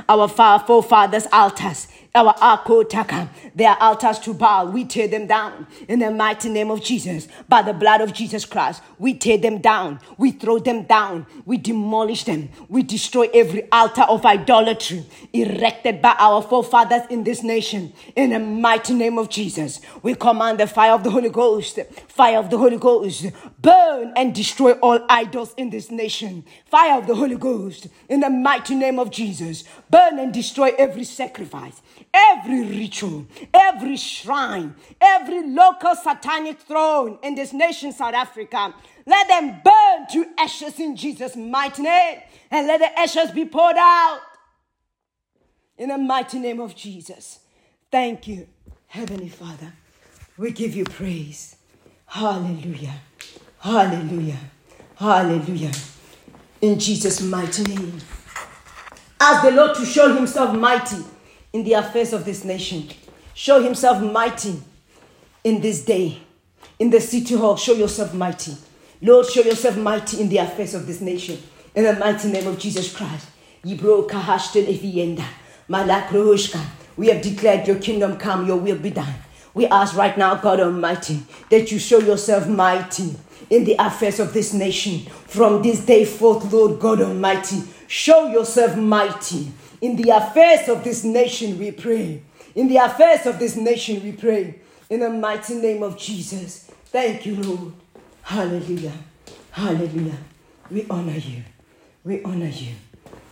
our 0.08 0.28
forefathers' 0.28 1.26
altars 1.32 1.88
our 2.14 2.34
akotaka, 2.34 3.28
their 3.54 3.76
altars 3.80 4.18
to 4.20 4.34
Baal, 4.34 4.68
we 4.68 4.84
tear 4.84 5.06
them 5.06 5.26
down 5.26 5.66
in 5.88 6.00
the 6.00 6.10
mighty 6.10 6.48
name 6.48 6.70
of 6.70 6.82
Jesus. 6.82 7.28
By 7.48 7.62
the 7.62 7.72
blood 7.72 8.00
of 8.00 8.12
Jesus 8.12 8.44
Christ, 8.44 8.82
we 8.98 9.14
tear 9.14 9.38
them 9.38 9.58
down, 9.58 10.00
we 10.18 10.32
throw 10.32 10.58
them 10.58 10.82
down, 10.84 11.26
we 11.44 11.56
demolish 11.56 12.24
them, 12.24 12.48
we 12.68 12.82
destroy 12.82 13.28
every 13.32 13.70
altar 13.70 14.02
of 14.02 14.26
idolatry 14.26 15.04
erected 15.32 16.02
by 16.02 16.16
our 16.18 16.42
forefathers 16.42 17.02
in 17.10 17.22
this 17.22 17.42
nation. 17.42 17.92
In 18.16 18.30
the 18.30 18.40
mighty 18.40 18.94
name 18.94 19.18
of 19.18 19.28
Jesus, 19.28 19.80
we 20.02 20.14
command 20.14 20.58
the 20.58 20.66
fire 20.66 20.92
of 20.92 21.04
the 21.04 21.10
Holy 21.10 21.30
Ghost, 21.30 21.78
fire 22.08 22.38
of 22.38 22.50
the 22.50 22.58
Holy 22.58 22.78
Ghost, 22.78 23.26
burn 23.60 24.12
and 24.16 24.34
destroy 24.34 24.72
all 24.72 25.04
idols 25.08 25.54
in 25.56 25.70
this 25.70 25.90
nation. 25.90 26.44
Fire 26.66 26.98
of 26.98 27.06
the 27.06 27.14
Holy 27.14 27.36
Ghost, 27.36 27.86
in 28.08 28.20
the 28.20 28.30
mighty 28.30 28.74
name 28.74 28.98
of 28.98 29.10
Jesus, 29.10 29.62
burn 29.90 30.18
and 30.18 30.34
destroy 30.34 30.72
every 30.76 31.04
sacrifice 31.04 31.80
every 32.12 32.64
ritual, 32.64 33.26
every 33.52 33.96
shrine, 33.96 34.74
every 35.00 35.46
local 35.46 35.94
satanic 35.94 36.60
throne 36.60 37.18
in 37.22 37.34
this 37.34 37.52
nation, 37.52 37.92
South 37.92 38.14
Africa. 38.14 38.74
Let 39.06 39.28
them 39.28 39.60
burn 39.64 40.06
to 40.12 40.26
ashes 40.38 40.78
in 40.78 40.96
Jesus' 40.96 41.36
mighty 41.36 41.82
name 41.82 42.18
and 42.50 42.66
let 42.66 42.78
the 42.80 42.98
ashes 42.98 43.30
be 43.30 43.44
poured 43.44 43.76
out 43.78 44.20
in 45.78 45.88
the 45.88 45.98
mighty 45.98 46.38
name 46.38 46.60
of 46.60 46.74
Jesus. 46.74 47.40
Thank 47.90 48.28
you, 48.28 48.46
Heavenly 48.88 49.28
Father. 49.28 49.72
We 50.36 50.52
give 50.52 50.74
you 50.74 50.84
praise. 50.84 51.56
Hallelujah. 52.06 52.94
Hallelujah. 53.58 54.38
Hallelujah. 54.96 55.72
In 56.60 56.78
Jesus' 56.78 57.22
mighty 57.22 57.62
name. 57.62 57.98
Ask 59.18 59.42
the 59.42 59.50
Lord 59.50 59.76
to 59.76 59.84
show 59.84 60.14
himself 60.14 60.56
mighty 60.56 60.96
in 61.52 61.64
the 61.64 61.72
affairs 61.74 62.12
of 62.12 62.24
this 62.24 62.44
nation. 62.44 62.88
Show 63.34 63.62
himself 63.62 64.02
mighty 64.02 64.60
in 65.44 65.60
this 65.60 65.84
day. 65.84 66.18
In 66.78 66.90
the 66.90 67.00
city 67.00 67.36
hall, 67.36 67.56
show 67.56 67.72
yourself 67.72 68.14
mighty. 68.14 68.56
Lord, 69.02 69.26
show 69.26 69.42
yourself 69.42 69.76
mighty 69.76 70.20
in 70.20 70.28
the 70.28 70.38
affairs 70.38 70.74
of 70.74 70.86
this 70.86 71.00
nation. 71.00 71.38
In 71.74 71.84
the 71.84 71.94
mighty 71.94 72.30
name 72.30 72.46
of 72.46 72.58
Jesus 72.58 72.94
Christ. 72.94 73.26
We 73.62 73.76
have 77.08 77.22
declared 77.22 77.66
your 77.66 77.78
kingdom 77.78 78.16
come, 78.16 78.46
your 78.46 78.56
will 78.56 78.78
be 78.78 78.90
done. 78.90 79.14
We 79.54 79.66
ask 79.66 79.96
right 79.96 80.16
now, 80.16 80.36
God 80.36 80.60
Almighty, 80.60 81.22
that 81.50 81.72
you 81.72 81.78
show 81.78 81.98
yourself 81.98 82.46
mighty 82.48 83.16
in 83.48 83.64
the 83.64 83.76
affairs 83.78 84.20
of 84.20 84.32
this 84.32 84.52
nation. 84.52 85.00
From 85.26 85.62
this 85.62 85.84
day 85.84 86.04
forth, 86.04 86.52
Lord 86.52 86.80
God 86.80 87.00
Almighty, 87.00 87.62
show 87.86 88.28
yourself 88.30 88.76
mighty 88.76 89.50
in 89.80 89.96
the 89.96 90.10
affairs 90.10 90.68
of 90.68 90.84
this 90.84 91.04
nation, 91.04 91.58
we 91.58 91.70
pray. 91.70 92.22
In 92.54 92.68
the 92.68 92.76
affairs 92.76 93.26
of 93.26 93.38
this 93.38 93.56
nation, 93.56 94.02
we 94.02 94.12
pray. 94.12 94.60
In 94.88 95.00
the 95.00 95.10
mighty 95.10 95.54
name 95.54 95.82
of 95.82 95.96
Jesus. 95.96 96.70
Thank 96.86 97.24
you, 97.24 97.36
Lord. 97.36 97.72
Hallelujah. 98.22 98.92
Hallelujah. 99.50 100.18
We 100.70 100.86
honor 100.88 101.16
you. 101.16 101.42
We 102.04 102.22
honor 102.22 102.48
you. 102.48 102.74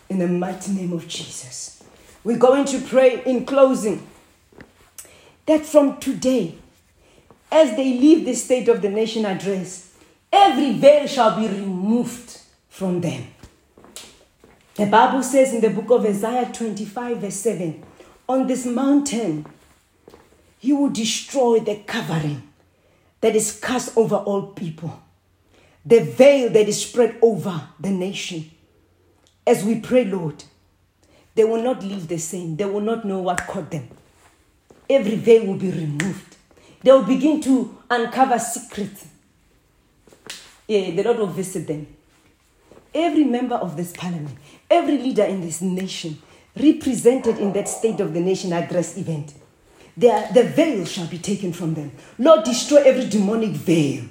In 0.08 0.18
the 0.18 0.28
mighty 0.28 0.72
name 0.72 0.92
of 0.92 1.06
Jesus. 1.06 1.82
We're 2.24 2.38
going 2.38 2.64
to 2.66 2.80
pray 2.80 3.22
in 3.24 3.44
closing 3.44 4.06
that 5.46 5.64
from 5.64 5.98
today, 5.98 6.54
as 7.50 7.70
they 7.76 7.98
leave 7.98 8.24
the 8.24 8.34
state 8.34 8.68
of 8.68 8.82
the 8.82 8.90
nation 8.90 9.24
address, 9.24 9.92
every 10.32 10.74
veil 10.74 11.06
shall 11.06 11.38
be 11.38 11.48
removed 11.48 12.38
from 12.68 13.00
them. 13.00 13.26
The 14.78 14.86
Bible 14.86 15.24
says 15.24 15.52
in 15.52 15.60
the 15.60 15.70
book 15.70 15.90
of 15.90 16.06
Isaiah 16.06 16.48
25, 16.52 17.16
verse 17.16 17.34
7 17.34 17.82
On 18.28 18.46
this 18.46 18.64
mountain, 18.64 19.44
he 20.60 20.72
will 20.72 20.90
destroy 20.90 21.58
the 21.58 21.82
covering 21.84 22.44
that 23.20 23.34
is 23.34 23.58
cast 23.58 23.96
over 23.98 24.14
all 24.14 24.52
people, 24.52 25.02
the 25.84 25.98
veil 25.98 26.48
that 26.50 26.68
is 26.68 26.86
spread 26.86 27.16
over 27.22 27.60
the 27.80 27.90
nation. 27.90 28.52
As 29.44 29.64
we 29.64 29.80
pray, 29.80 30.04
Lord, 30.04 30.44
they 31.34 31.42
will 31.42 31.60
not 31.60 31.82
live 31.82 32.06
the 32.06 32.18
same, 32.18 32.54
they 32.54 32.64
will 32.64 32.80
not 32.80 33.04
know 33.04 33.18
what 33.18 33.48
caught 33.48 33.72
them. 33.72 33.88
Every 34.88 35.16
veil 35.16 35.44
will 35.44 35.58
be 35.58 35.72
removed. 35.72 36.36
They 36.84 36.92
will 36.92 37.02
begin 37.02 37.40
to 37.40 37.76
uncover 37.90 38.38
secrets. 38.38 39.08
Yeah, 40.68 40.92
the 40.92 41.02
Lord 41.02 41.18
will 41.18 41.26
visit 41.26 41.66
them 41.66 41.88
every 42.94 43.24
member 43.24 43.54
of 43.54 43.76
this 43.76 43.92
parliament, 43.92 44.36
every 44.70 44.98
leader 44.98 45.24
in 45.24 45.40
this 45.40 45.60
nation, 45.60 46.18
represented 46.56 47.38
in 47.38 47.52
that 47.52 47.68
state 47.68 48.00
of 48.00 48.14
the 48.14 48.20
nation 48.20 48.52
address 48.52 48.96
event, 48.96 49.34
their, 49.96 50.30
the 50.32 50.44
veil 50.44 50.84
shall 50.84 51.06
be 51.06 51.18
taken 51.18 51.52
from 51.52 51.74
them. 51.74 51.92
Lord, 52.18 52.44
destroy 52.44 52.82
every 52.82 53.08
demonic 53.08 53.50
veil, 53.50 54.04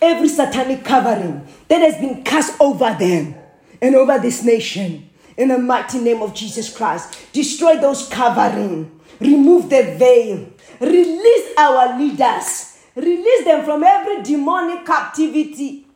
every 0.00 0.28
satanic 0.28 0.84
covering 0.84 1.46
that 1.68 1.80
has 1.80 1.96
been 1.96 2.24
cast 2.24 2.60
over 2.60 2.96
them 2.98 3.34
and 3.80 3.94
over 3.94 4.18
this 4.18 4.42
nation. 4.44 5.08
In 5.36 5.48
the 5.48 5.58
mighty 5.58 6.00
name 6.00 6.22
of 6.22 6.34
Jesus 6.34 6.76
Christ, 6.76 7.16
destroy 7.32 7.76
those 7.76 8.08
covering, 8.08 9.00
remove 9.20 9.70
the 9.70 9.94
veil, 9.96 10.48
release 10.80 11.54
our 11.56 11.96
leaders, 11.96 12.78
release 12.96 13.44
them 13.44 13.64
from 13.64 13.84
every 13.84 14.22
demonic 14.22 14.84
captivity. 14.84 15.86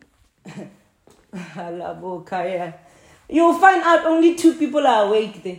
You'll 3.33 3.59
find 3.59 3.83
out 3.83 4.05
only 4.05 4.35
two 4.35 4.53
people 4.55 4.87
are 4.87 5.07
awake 5.07 5.43
there. 5.43 5.57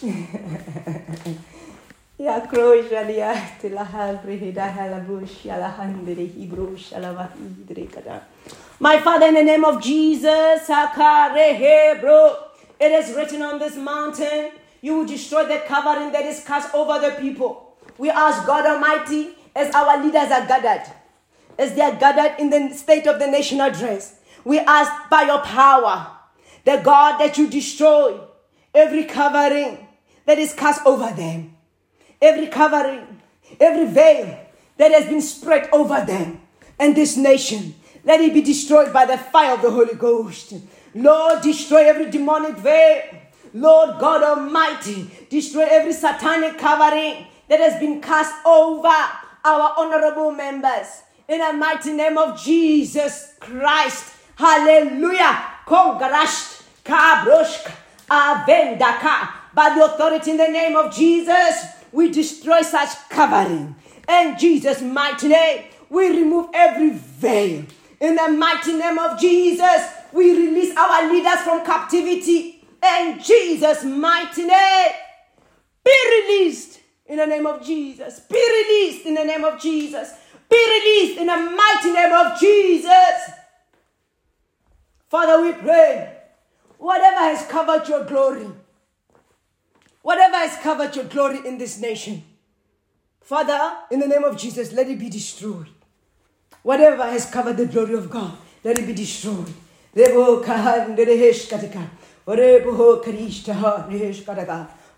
My 8.80 8.98
Father, 9.00 9.26
in 9.26 9.34
the 9.34 9.42
name 9.42 9.64
of 9.66 9.82
Jesus. 9.82 10.70
It 12.80 12.92
is 12.92 13.14
written 13.14 13.42
on 13.42 13.58
this 13.58 13.76
mountain, 13.76 14.52
you 14.80 14.96
will 14.96 15.06
destroy 15.06 15.44
the 15.44 15.62
covering 15.66 16.12
that 16.12 16.24
is 16.24 16.42
cast 16.44 16.74
over 16.74 16.98
the 16.98 17.14
people. 17.20 17.76
We 17.98 18.08
ask 18.08 18.46
God 18.46 18.64
Almighty, 18.64 19.34
as 19.54 19.74
our 19.74 20.02
leaders 20.02 20.30
are 20.30 20.46
gathered, 20.46 20.90
as 21.58 21.74
they 21.74 21.82
are 21.82 21.94
gathered 21.94 22.40
in 22.40 22.48
the 22.48 22.74
state 22.74 23.06
of 23.06 23.18
the 23.18 23.26
national 23.26 23.66
address, 23.66 24.17
we 24.48 24.58
ask 24.60 25.10
by 25.10 25.24
your 25.24 25.40
power, 25.40 26.10
the 26.64 26.80
God 26.82 27.18
that 27.18 27.36
you 27.36 27.50
destroy 27.50 28.18
every 28.74 29.04
covering 29.04 29.86
that 30.24 30.38
is 30.38 30.54
cast 30.54 30.86
over 30.86 31.12
them, 31.14 31.54
every 32.22 32.46
covering, 32.46 33.20
every 33.60 33.84
veil 33.84 34.40
that 34.78 34.90
has 34.90 35.04
been 35.04 35.20
spread 35.20 35.68
over 35.70 36.02
them 36.02 36.40
and 36.78 36.96
this 36.96 37.18
nation. 37.18 37.74
Let 38.04 38.22
it 38.22 38.32
be 38.32 38.40
destroyed 38.40 38.90
by 38.90 39.04
the 39.04 39.18
fire 39.18 39.52
of 39.52 39.60
the 39.60 39.70
Holy 39.70 39.94
Ghost. 39.94 40.54
Lord, 40.94 41.42
destroy 41.42 41.86
every 41.86 42.10
demonic 42.10 42.56
veil. 42.56 43.02
Lord 43.52 44.00
God 44.00 44.22
Almighty, 44.22 45.10
destroy 45.28 45.66
every 45.68 45.92
satanic 45.92 46.56
covering 46.56 47.26
that 47.48 47.60
has 47.60 47.78
been 47.78 48.00
cast 48.00 48.34
over 48.46 48.88
our 49.44 49.74
honorable 49.76 50.30
members. 50.30 51.02
In 51.28 51.40
the 51.40 51.52
mighty 51.52 51.92
name 51.92 52.16
of 52.16 52.40
Jesus 52.40 53.34
Christ. 53.40 54.14
Hallelujah. 54.38 55.36
Kongrasht, 55.66 56.62
kabroshk, 56.84 57.72
avendaka. 58.08 59.30
By 59.52 59.74
the 59.74 59.84
authority 59.84 60.30
in 60.30 60.36
the 60.36 60.46
name 60.46 60.76
of 60.76 60.94
Jesus, 60.94 61.66
we 61.90 62.12
destroy 62.12 62.62
such 62.62 62.90
covering. 63.10 63.74
In 64.08 64.38
Jesus' 64.38 64.80
mighty 64.80 65.26
name, 65.26 65.64
we 65.90 66.08
remove 66.10 66.50
every 66.54 66.90
veil. 66.90 67.64
In 68.00 68.14
the 68.14 68.28
mighty 68.28 68.74
name 68.74 68.96
of 68.96 69.18
Jesus, 69.18 69.82
we 70.12 70.30
release 70.30 70.76
our 70.76 71.12
leaders 71.12 71.40
from 71.40 71.66
captivity. 71.66 72.64
In 72.80 73.18
Jesus' 73.20 73.82
mighty 73.82 74.44
name, 74.44 74.92
be 75.84 75.96
released 76.22 76.78
in 77.06 77.16
the 77.16 77.26
name 77.26 77.46
of 77.46 77.66
Jesus. 77.66 78.20
Be 78.20 78.36
released 78.36 79.04
in 79.04 79.14
the 79.14 79.24
name 79.24 79.44
of 79.44 79.60
Jesus. 79.60 80.12
Be 80.48 80.56
released 80.56 81.18
in 81.18 81.26
the 81.26 81.36
mighty 81.36 81.90
name 81.92 82.12
of 82.12 82.38
Jesus. 82.38 83.37
Father, 85.08 85.42
we 85.42 85.52
pray 85.52 86.12
whatever 86.76 87.20
has 87.20 87.46
covered 87.46 87.88
your 87.88 88.04
glory, 88.04 88.46
whatever 90.02 90.36
has 90.36 90.56
covered 90.62 90.94
your 90.94 91.06
glory 91.06 91.46
in 91.46 91.58
this 91.58 91.80
nation, 91.80 92.22
Father, 93.22 93.76
in 93.90 94.00
the 94.00 94.06
name 94.06 94.24
of 94.24 94.36
Jesus, 94.36 94.72
let 94.72 94.88
it 94.88 94.98
be 94.98 95.10
destroyed. 95.10 95.68
Whatever 96.62 97.04
has 97.04 97.30
covered 97.30 97.56
the 97.56 97.66
glory 97.66 97.94
of 97.94 98.10
God, 98.10 98.36
let 98.64 98.78
it 98.78 98.86
be 98.86 98.94
destroyed. 98.94 99.52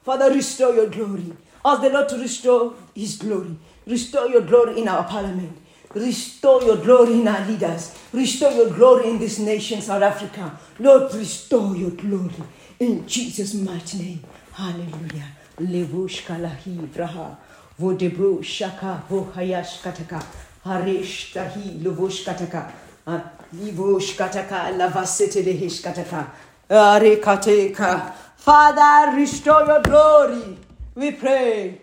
Father, 0.03 0.33
restore 0.33 0.75
your 0.75 0.89
glory. 0.89 1.33
Ask 1.65 1.83
the 1.83 1.91
Lord 1.91 2.09
to 2.09 2.17
restore 2.17 2.75
His 2.95 3.17
glory. 3.17 3.57
Restore 3.87 4.29
your 4.29 4.43
glory 4.43 4.81
in 4.81 4.89
our 4.89 5.05
parliament. 5.05 5.57
Restore 5.95 6.63
your 6.63 6.77
glory 6.77 7.15
in 7.15 7.27
our 7.27 7.45
leaders. 7.47 7.99
Restore 8.13 8.53
your 8.53 8.71
glory 8.71 9.11
in 9.11 9.19
this 9.19 9.41
nation, 9.41 9.81
South 9.81 10.03
Africa. 10.03 10.59
Lord, 10.79 11.13
restore 11.15 11.75
your 11.77 11.91
glory 11.91 12.31
in 12.79 13.07
Jesus' 13.09 13.55
mighty 13.55 13.99
name. 13.99 14.25
Hallelujah. 14.53 15.27
Levushkalahi 15.59 16.87
vraha. 16.89 17.37
Vodebro 17.81 18.43
shaka 18.45 19.03
vohayash 19.11 19.83
kataka. 19.83 20.25
Harish 20.65 21.33
tahi 21.33 21.81
luvush 21.83 22.25
kataka. 22.25 22.73
Ah, 23.07 23.33
Livush 23.57 24.17
kataka 24.17 24.71
lavasete 24.79 25.43
dehish 25.43 25.83
kataka. 25.83 26.27
Are 26.71 27.17
kateka. 27.17 28.13
Father, 28.37 29.17
restore 29.17 29.67
your 29.67 29.83
glory. 29.83 30.57
We 30.95 31.11
pray. 31.13 31.81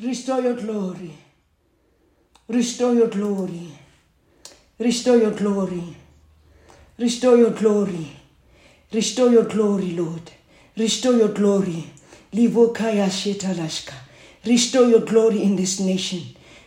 Restore 0.00 0.42
your 0.42 0.54
glory. 0.54 1.12
Restore 2.48 2.94
your 2.94 3.08
glory. 3.08 3.68
Restore 4.78 5.18
your 5.18 5.32
glory. 5.32 5.96
Restore 6.98 7.36
your 7.36 7.50
glory. 7.50 8.12
Restore 8.90 9.28
your 9.28 9.44
glory, 9.44 9.90
Lord. 9.90 10.32
Restore 10.74 11.12
your 11.12 11.28
glory. 11.28 11.90
Restore 12.32 14.86
your 14.86 15.00
glory 15.00 15.42
in 15.42 15.56
this 15.56 15.78
nation. 15.78 16.22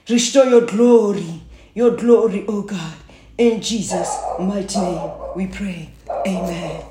Restore 0.07 0.45
your 0.45 0.67
glory. 0.67 1.41
Your 1.73 1.95
glory, 1.95 2.45
oh 2.47 2.61
God. 2.61 2.93
In 3.39 3.59
Jesus' 3.59 4.15
mighty 4.39 4.79
name 4.79 5.11
we 5.35 5.47
pray. 5.47 5.89
Amen. 6.27 6.83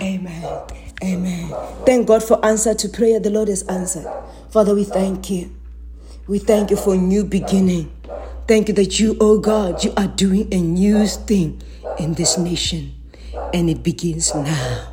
Amen. 0.00 0.60
Amen. 1.04 1.54
Thank 1.84 2.08
God 2.08 2.22
for 2.22 2.42
answer 2.42 2.72
to 2.72 2.88
prayer. 2.88 3.20
The 3.20 3.30
Lord 3.30 3.48
has 3.48 3.62
answered. 3.64 4.10
Father, 4.50 4.74
we 4.74 4.84
thank 4.84 5.28
you. 5.28 5.54
We 6.26 6.38
thank 6.38 6.70
you 6.70 6.76
for 6.76 6.96
new 6.96 7.24
beginning. 7.24 7.92
Thank 8.48 8.68
you 8.68 8.74
that 8.76 8.98
you, 8.98 9.14
oh 9.20 9.38
God, 9.38 9.84
you 9.84 9.92
are 9.98 10.06
doing 10.06 10.48
a 10.54 10.58
new 10.58 11.06
thing 11.06 11.60
in 11.98 12.14
this 12.14 12.38
nation. 12.38 12.94
And 13.52 13.68
it 13.68 13.82
begins 13.82 14.34
now. 14.34 14.88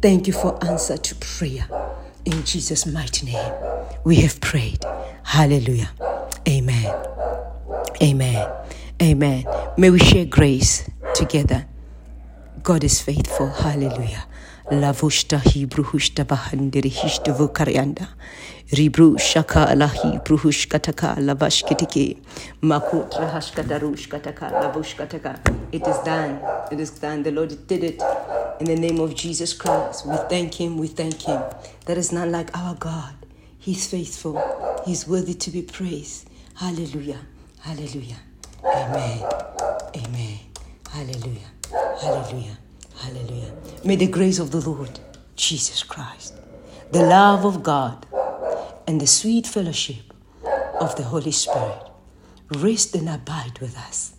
Thank 0.00 0.26
you 0.26 0.32
for 0.32 0.58
answer 0.64 0.96
to 0.96 1.14
prayer. 1.16 1.68
In 2.24 2.42
Jesus' 2.44 2.86
mighty 2.86 3.26
name, 3.26 3.52
we 4.04 4.16
have 4.22 4.40
prayed. 4.40 4.82
Hallelujah. 5.22 5.90
Amen. 6.48 7.06
Amen. 8.02 8.50
Amen. 9.02 9.44
May 9.76 9.90
we 9.90 9.98
share 9.98 10.24
grace 10.24 10.88
together. 11.14 11.66
God 12.62 12.84
is 12.84 13.02
faithful. 13.02 13.50
Hallelujah. 13.50 14.24
Lavushta 14.70 15.38
Hebruhushta 15.38 16.24
Bahandiri 16.26 16.90
Hishtavu 16.90 17.48
Karyanda. 17.48 18.06
Ribru 18.70 19.18
Shaka 19.18 19.64
Alahi 19.64 20.22
Bruhushkataka 20.22 21.16
Lavashkitiki. 21.16 22.18
Makutra 22.60 23.32
Hashkadarushkataka 23.32 24.52
Lavushkataka. 24.52 25.40
It 25.72 25.86
is 25.86 25.96
done. 26.04 26.38
It 26.70 26.80
is 26.80 26.90
done. 26.90 27.22
The 27.22 27.30
Lord 27.30 27.66
did 27.66 27.82
it. 27.82 28.02
In 28.60 28.66
the 28.66 28.76
name 28.76 29.00
of 29.00 29.14
Jesus 29.14 29.54
Christ. 29.54 30.04
We 30.04 30.16
thank 30.28 30.60
Him. 30.60 30.76
We 30.76 30.88
thank 30.88 31.22
Him. 31.22 31.42
There 31.86 31.96
is 31.98 32.12
none 32.12 32.30
like 32.30 32.54
our 32.54 32.74
God. 32.74 33.14
He's 33.58 33.86
faithful. 33.86 34.38
He's 34.84 35.08
worthy 35.08 35.32
to 35.32 35.50
be 35.50 35.62
praised. 35.62 36.28
Hallelujah. 36.56 37.20
Hallelujah. 37.60 38.18
Amen. 38.62 39.24
Amen. 39.96 40.38
Hallelujah. 40.92 41.48
Hallelujah. 42.02 42.58
Hallelujah. 42.98 43.52
May 43.84 43.96
the 43.96 44.08
grace 44.08 44.38
of 44.38 44.50
the 44.50 44.60
Lord 44.60 44.98
Jesus 45.36 45.82
Christ, 45.82 46.34
the 46.90 47.02
love 47.02 47.44
of 47.44 47.62
God, 47.62 48.06
and 48.86 49.00
the 49.00 49.06
sweet 49.06 49.46
fellowship 49.46 50.12
of 50.80 50.96
the 50.96 51.04
Holy 51.04 51.30
Spirit 51.30 51.82
rest 52.56 52.94
and 52.94 53.08
abide 53.08 53.58
with 53.60 53.76
us 53.76 54.14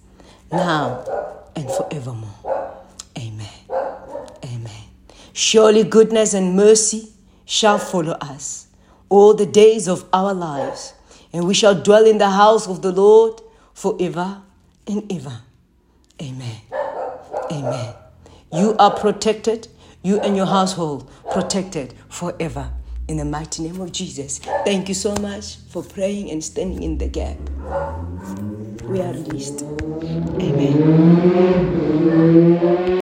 now 0.52 1.04
and 1.56 1.70
forevermore. 1.70 2.78
Amen. 3.18 3.48
Amen. 4.46 4.84
Surely 5.34 5.84
goodness 5.84 6.34
and 6.34 6.56
mercy 6.56 7.10
shall 7.46 7.80
follow 7.80 8.14
us 8.22 8.68
all 9.10 9.34
the 9.34 9.46
days 9.46 9.88
of 9.88 10.06
our 10.14 10.34
lives, 10.34 10.94
and 11.34 11.48
we 11.48 11.54
shall 11.54 11.76
dwell 11.76 12.06
in 12.06 12.18
the 12.18 12.30
house 12.30 12.68
of 12.68 12.82
the 12.82 12.92
Lord 12.92 13.42
forever 13.74 14.42
and 14.88 15.12
ever. 15.12 15.42
Amen. 16.22 16.62
Amen. 17.52 17.94
You 18.52 18.76
are 18.80 18.90
protected, 18.92 19.68
you 20.02 20.20
and 20.22 20.36
your 20.36 20.48
household 20.48 21.08
protected 21.32 21.94
forever. 22.10 22.72
In 23.08 23.18
the 23.18 23.26
mighty 23.26 23.62
name 23.64 23.80
of 23.80 23.92
Jesus. 23.92 24.40
Thank 24.66 24.88
you 24.88 24.96
so 24.96 25.16
much 25.16 25.58
for 25.70 25.84
praying 25.84 26.32
and 26.32 26.44
standing 26.44 26.82
in 26.82 26.98
the 26.98 27.08
gap. 27.08 27.38
We 28.84 29.02
are 29.02 29.14
released. 29.14 29.62
Amen. 30.42 31.70